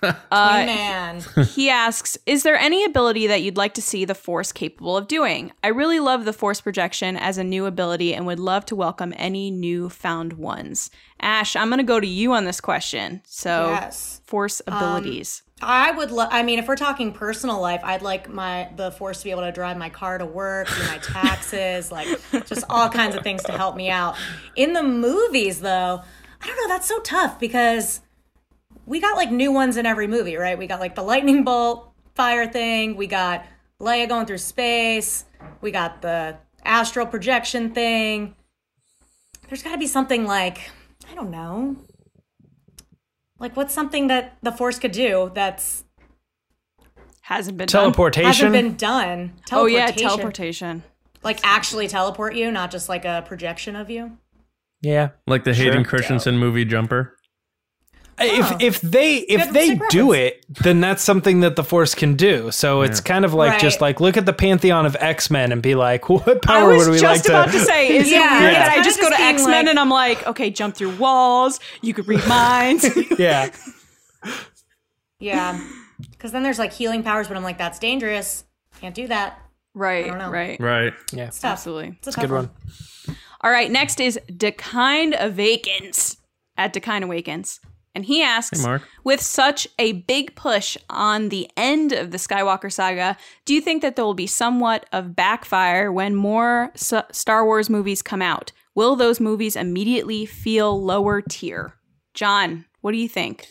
[0.30, 1.24] Uh, man.
[1.56, 5.08] he asks, "Is there any ability that you'd like to see the Force capable of
[5.08, 5.50] doing?
[5.64, 9.12] I really love the Force projection as a new ability, and would love to welcome
[9.16, 13.22] any new found ones." Ash, I'm going to go to you on this question.
[13.26, 14.20] So, Yes.
[14.24, 15.42] Force abilities.
[15.60, 16.28] I would love.
[16.30, 19.42] I mean, if we're talking personal life, I'd like my the force to be able
[19.42, 22.06] to drive my car to work, do my taxes, like
[22.46, 24.16] just all kinds of things to help me out.
[24.56, 26.02] In the movies, though,
[26.40, 26.68] I don't know.
[26.68, 28.00] That's so tough because
[28.86, 30.56] we got like new ones in every movie, right?
[30.56, 32.96] We got like the lightning bolt fire thing.
[32.96, 33.44] We got
[33.80, 35.24] Leia going through space.
[35.60, 38.34] We got the astral projection thing.
[39.48, 40.70] There's got to be something like
[41.10, 41.76] I don't know.
[43.38, 45.84] Like what's something that the force could do that's
[47.22, 47.82] Hasn't been done.
[47.82, 48.26] Teleportation.
[48.26, 49.34] hasn't been done?
[49.52, 50.08] Oh yeah, Teleportation.
[50.08, 50.82] teleportation.
[51.22, 54.16] Like actually teleport you, not just like a projection of you.
[54.80, 55.10] Yeah.
[55.26, 57.17] Like the Hayden Christensen movie Jumper.
[58.20, 60.14] If if they if Good- they do reference.
[60.14, 62.50] it, then that's something that the Force can do.
[62.50, 65.62] So it's kind of like just like look at the pantheon of X Men and
[65.62, 67.58] be like, what I power was would we just like about to?
[67.58, 69.34] to say, is Yeah, it weird it's that I kinda just go just to being
[69.34, 72.86] X Men like- and I'm like, okay, jump through walls, you could read minds.
[73.18, 73.50] yeah,
[75.20, 75.60] Yeah.
[76.12, 78.44] Because then there's like healing powers, but I'm like, that's dangerous.
[78.80, 79.38] Can't do that.
[79.74, 80.30] right, know.
[80.30, 80.58] right.
[80.60, 80.92] Right.
[81.12, 81.52] yeah, It's tough.
[81.52, 81.98] Absolutely.
[81.98, 83.16] It's a good tough one.
[83.40, 86.16] All right, next is Dekind Awakens
[86.56, 87.60] at Dekind Awakens.
[87.94, 92.72] And he asks, Hey, with such a big push on the end of the Skywalker
[92.72, 97.44] saga, do you think that there will be somewhat of backfire when more S- Star
[97.44, 98.52] Wars movies come out?
[98.74, 101.74] Will those movies immediately feel lower tier?
[102.14, 103.46] John, what do you think?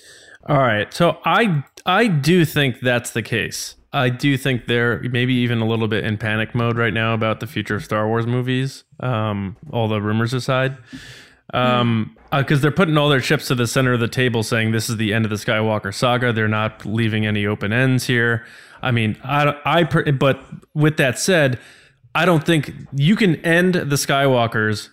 [0.47, 0.93] All right.
[0.93, 3.75] So I I do think that's the case.
[3.93, 7.39] I do think they're maybe even a little bit in panic mode right now about
[7.39, 8.83] the future of Star Wars movies.
[8.99, 10.77] Um, all the rumors aside,
[11.54, 14.89] um, because they're putting all their chips to the center of the table, saying this
[14.89, 16.34] is the end of the Skywalker saga.
[16.34, 18.45] They're not leaving any open ends here.
[18.82, 20.43] I mean, I I but
[20.74, 21.60] with that said,
[22.14, 24.89] I don't think you can end the Skywalkers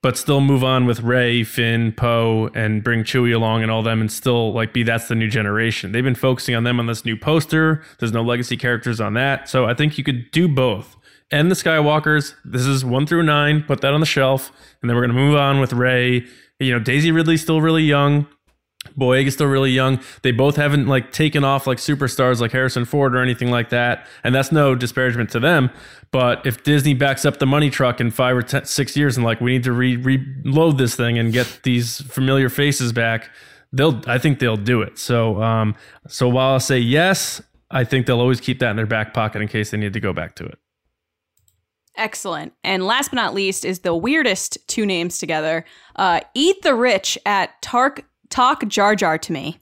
[0.00, 4.00] but still move on with Rey, Finn, Poe, and bring Chewie along and all them,
[4.00, 5.92] and still like be that's the new generation.
[5.92, 7.82] They've been focusing on them on this new poster.
[7.98, 10.96] There's no legacy characters on that, so I think you could do both.
[11.30, 12.34] End the Skywalkers.
[12.44, 13.62] This is one through nine.
[13.62, 14.50] Put that on the shelf,
[14.80, 16.26] and then we're gonna move on with Rey.
[16.58, 18.26] You know, Daisy Ridley's still really young.
[18.98, 20.00] Boyega is still really young.
[20.22, 24.06] They both haven't like taken off like superstars like Harrison Ford or anything like that,
[24.24, 25.70] and that's no disparagement to them.
[26.10, 29.26] But if Disney backs up the money truck in five or ten, six years and
[29.26, 33.30] like we need to re- reload this thing and get these familiar faces back,
[33.72, 34.00] they'll.
[34.06, 34.98] I think they'll do it.
[34.98, 35.74] So, um,
[36.06, 39.42] so while I say yes, I think they'll always keep that in their back pocket
[39.42, 40.58] in case they need to go back to it.
[41.98, 42.52] Excellent.
[42.64, 45.64] And last but not least is the weirdest two names together.
[45.96, 49.60] Uh, Eat the Rich at Tark Talk Jar Jar to me.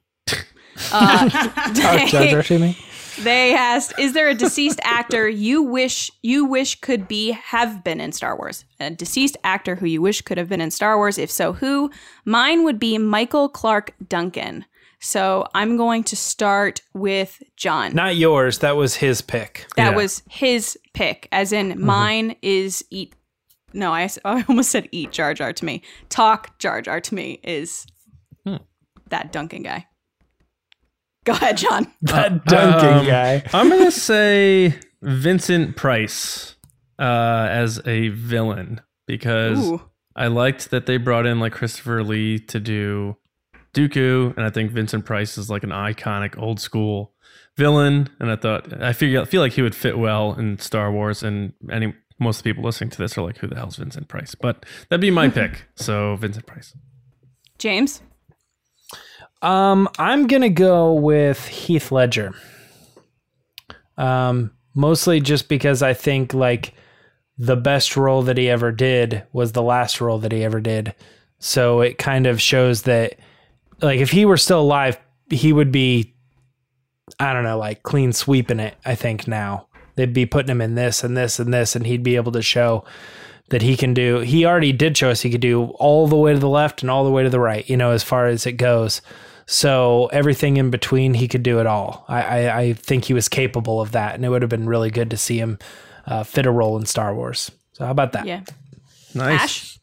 [0.92, 1.28] Uh,
[1.74, 2.78] Talk Jar Jar to me.
[3.22, 7.98] They asked, "Is there a deceased actor you wish you wish could be have been
[7.98, 8.66] in Star Wars?
[8.78, 11.16] A deceased actor who you wish could have been in Star Wars?
[11.16, 11.90] If so, who?
[12.26, 14.66] Mine would be Michael Clarke Duncan.
[15.00, 17.94] So I'm going to start with John.
[17.94, 18.58] Not yours.
[18.60, 19.66] That was his pick.
[19.76, 19.96] that Yeah.
[19.96, 23.14] was his pick, as in mine is eat.
[23.74, 25.82] No, I almost said eat Jar Jar to me.
[26.08, 27.86] Talk Jar Jar to me is
[29.10, 29.86] that Duncan guy.
[31.24, 31.92] Go ahead, John.
[32.02, 33.42] That Duncan Um, guy.
[33.52, 36.56] I'm gonna say Vincent Price
[36.98, 39.82] uh, as a villain because Ooh.
[40.16, 43.16] I liked that they brought in like Christopher Lee to do
[43.76, 47.12] Dooku, and I think Vincent Price is like an iconic old school
[47.56, 51.22] villain, and I thought I feel feel like he would fit well in Star Wars,
[51.22, 54.34] and any most people listening to this are like, who the hell's Vincent Price?
[54.34, 55.66] But that'd be my pick.
[55.74, 56.74] So Vincent Price.
[57.58, 58.00] James.
[59.42, 62.34] Um, I'm gonna go with Heath Ledger.
[63.98, 66.72] Um, mostly just because I think like
[67.38, 70.94] the best role that he ever did was the last role that he ever did.
[71.38, 73.18] So it kind of shows that
[73.80, 74.98] like if he were still alive,
[75.30, 76.14] he would be
[77.18, 79.68] I don't know, like clean sweeping it, I think now.
[79.94, 82.42] They'd be putting him in this and this and this and he'd be able to
[82.42, 82.84] show
[83.48, 86.32] that he can do he already did show us he could do all the way
[86.32, 88.46] to the left and all the way to the right, you know, as far as
[88.46, 89.00] it goes.
[89.46, 92.04] So everything in between, he could do it all.
[92.08, 94.90] I, I, I think he was capable of that, and it would have been really
[94.90, 95.60] good to see him
[96.04, 97.52] uh, fit a role in Star Wars.
[97.72, 98.26] So how about that?
[98.26, 98.42] Yeah.
[99.14, 99.40] Nice.
[99.40, 99.78] Ash.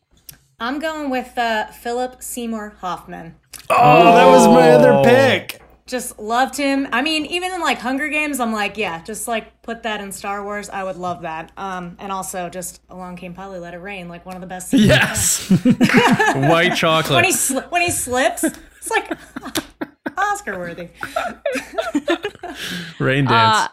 [0.60, 3.36] I'm going with uh, Philip Seymour Hoffman.
[3.76, 5.62] Oh, that was my other pick.
[5.86, 6.88] Just loved him.
[6.94, 10.12] I mean, even in like Hunger Games, I'm like, yeah, just like put that in
[10.14, 10.70] Star Wars.
[10.70, 11.52] I would love that.
[11.58, 14.70] Um, and also just Along Came Polly, Let It Rain, like one of the best.
[14.70, 14.86] scenes.
[14.86, 15.50] Yes.
[16.36, 17.16] White chocolate.
[17.16, 19.12] When he sli- when he slips, it's like
[20.18, 20.88] Oscar worthy.
[23.00, 23.58] Rain dance.
[23.58, 23.68] Uh,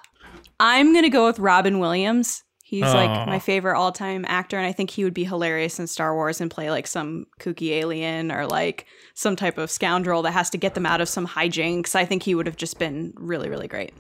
[0.59, 2.43] I'm gonna go with Robin Williams.
[2.71, 6.15] He's like my favorite all-time actor, and I think he would be hilarious in Star
[6.15, 10.51] Wars and play like some kooky alien or like some type of scoundrel that has
[10.51, 11.97] to get them out of some hijinks.
[11.97, 13.93] I think he would have just been really, really great.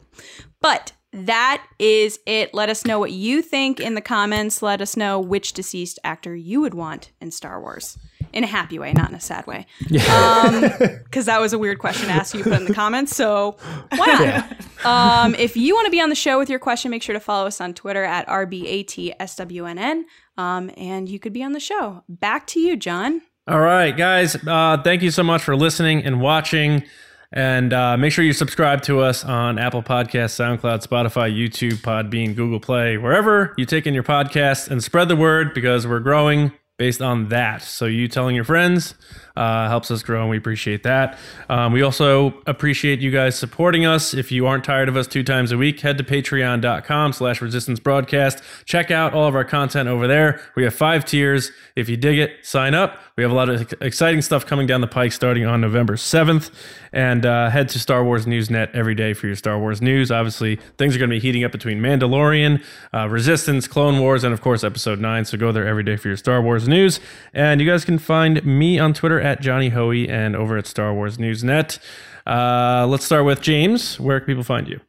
[0.60, 2.54] But that is it.
[2.54, 4.62] Let us know what you think in the comments.
[4.62, 7.98] Let us know which deceased actor you would want in Star Wars.
[8.32, 9.66] In a happy way, not in a sad way.
[11.10, 13.16] Because that was a weird question to ask you put in the comments.
[13.16, 13.56] So
[13.96, 14.86] why not?
[14.86, 17.20] Um, if you want to be on the show with your question, make sure to
[17.20, 20.04] follow us on Twitter at RBATSWNN.
[20.38, 22.04] Um, and you could be on the show.
[22.08, 23.22] Back to you, John.
[23.46, 24.36] All right, guys.
[24.46, 26.84] Uh, thank you so much for listening and watching.
[27.32, 32.34] And uh, make sure you subscribe to us on Apple Podcasts, SoundCloud, Spotify, YouTube, Podbean,
[32.34, 36.52] Google Play, wherever you take in your podcasts, and spread the word because we're growing
[36.80, 37.60] based on that.
[37.60, 38.94] So you telling your friends
[39.40, 41.18] uh, helps us grow, and we appreciate that.
[41.48, 44.12] Um, we also appreciate you guys supporting us.
[44.12, 47.80] If you aren't tired of us two times a week, head to patreon.com slash resistance
[47.80, 48.42] broadcast.
[48.66, 50.42] Check out all of our content over there.
[50.56, 51.52] We have five tiers.
[51.74, 53.00] If you dig it, sign up.
[53.16, 56.50] We have a lot of exciting stuff coming down the pike starting on November 7th.
[56.92, 60.10] And uh, head to Star Wars Newsnet every day for your Star Wars news.
[60.10, 62.62] Obviously, things are going to be heating up between Mandalorian,
[62.92, 65.24] uh, Resistance, Clone Wars, and of course, Episode 9.
[65.24, 66.98] So go there every day for your Star Wars news.
[67.32, 70.92] And you guys can find me on Twitter at Johnny Hoey and over at Star
[70.92, 71.78] Wars Newsnet.
[72.26, 74.00] Uh, let's start with James.
[74.00, 74.80] Where can people find you?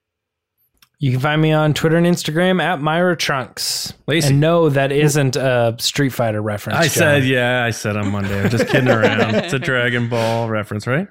[1.00, 3.94] You can find me on Twitter and Instagram at Mirai Trunks.
[4.08, 4.30] Lacey.
[4.30, 6.78] And no, that isn't a Street Fighter reference.
[6.78, 6.92] I John.
[6.92, 8.40] said, yeah, I said on Monday.
[8.44, 9.34] I'm just kidding around.
[9.36, 11.08] It's a Dragon Ball reference, right?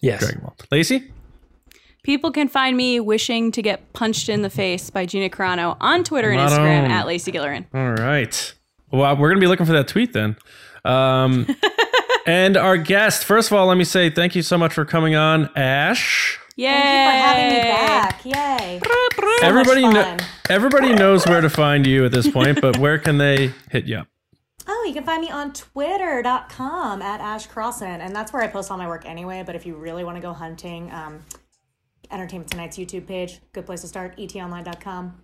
[0.00, 0.20] yes.
[0.20, 0.56] Dragon Ball.
[0.72, 1.12] Lacey?
[2.02, 6.02] People can find me wishing to get punched in the face by Gina Carano on
[6.04, 6.90] Twitter and Instagram on.
[6.90, 7.66] at Lacey Gillerin.
[7.74, 8.54] All right.
[8.90, 10.36] Well, we're going to be looking for that tweet then.
[10.84, 11.46] Um,
[12.28, 15.14] and our guest, first of all, let me say thank you so much for coming
[15.14, 16.38] on, Ash.
[16.56, 16.68] Yay!
[16.68, 18.24] Thank you for having me back.
[18.24, 18.80] Yay.
[19.40, 22.98] So everybody, much kno- everybody knows where to find you at this point, but where
[22.98, 24.08] can they hit you up?
[24.66, 28.02] Oh, you can find me on twitter.com at Ash Crossan.
[28.02, 29.42] And that's where I post all my work anyway.
[29.46, 31.24] But if you really want to go hunting, um,
[32.10, 35.22] Entertainment Tonight's YouTube page, good place to start, etonline.com.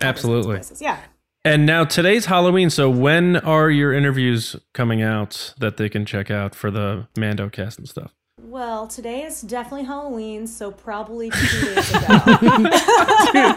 [0.00, 0.54] Absolutely.
[0.54, 0.80] Places.
[0.80, 0.98] Yeah.
[1.44, 2.70] And now today's Halloween.
[2.70, 7.48] So when are your interviews coming out that they can check out for the Mando
[7.48, 8.12] cast and stuff?
[8.40, 12.18] Well, today is definitely Halloween, so probably two days ago.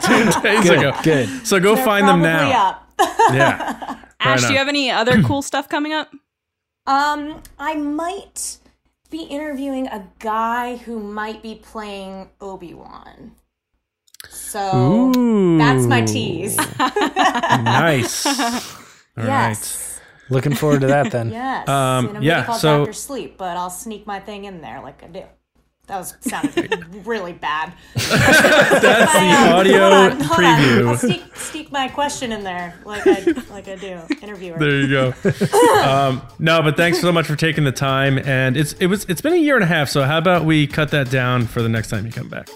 [0.02, 0.78] Two days Good.
[0.80, 0.94] ago.
[1.04, 1.46] Good.
[1.48, 2.70] So go They're find them now.
[2.70, 2.90] up.
[3.34, 4.00] Yeah.
[4.20, 4.48] Ash, on.
[4.48, 6.12] do you have any other cool stuff coming up?
[6.88, 8.58] Um, I might
[9.12, 13.34] be interviewing a guy who might be playing Obi Wan.
[14.30, 15.58] So Ooh.
[15.58, 16.58] that's my tease.
[16.58, 18.26] nice.
[19.18, 19.28] All right.
[19.28, 20.00] yes.
[20.30, 21.30] Looking forward to that then.
[21.30, 21.68] Yes.
[21.68, 24.62] Um, in a yeah, movie called so- Doctor Sleep, but I'll sneak my thing in
[24.62, 25.24] there like I do.
[25.88, 27.72] That was sounded really bad.
[27.94, 30.60] That's the audio hold on, hold on.
[30.60, 30.88] preview.
[30.88, 33.22] I'll sneak, sneak my question in there like I
[33.52, 34.00] like I do.
[34.20, 34.58] Interviewer.
[34.58, 35.14] There you go.
[35.84, 38.18] um, no, but thanks so much for taking the time.
[38.18, 39.90] And it's it was it's been a year and a half.
[39.90, 42.50] So how about we cut that down for the next time you come back?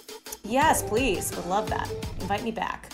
[0.44, 1.36] Yes, please.
[1.36, 1.90] Would love that.
[2.22, 2.92] Invite me back.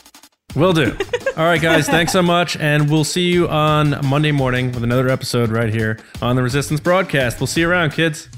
[0.55, 0.95] Will do.
[1.37, 1.87] All right, guys.
[1.87, 5.99] Thanks so much, and we'll see you on Monday morning with another episode right here
[6.21, 7.39] on the Resistance broadcast.
[7.41, 8.29] We'll see you around, kids.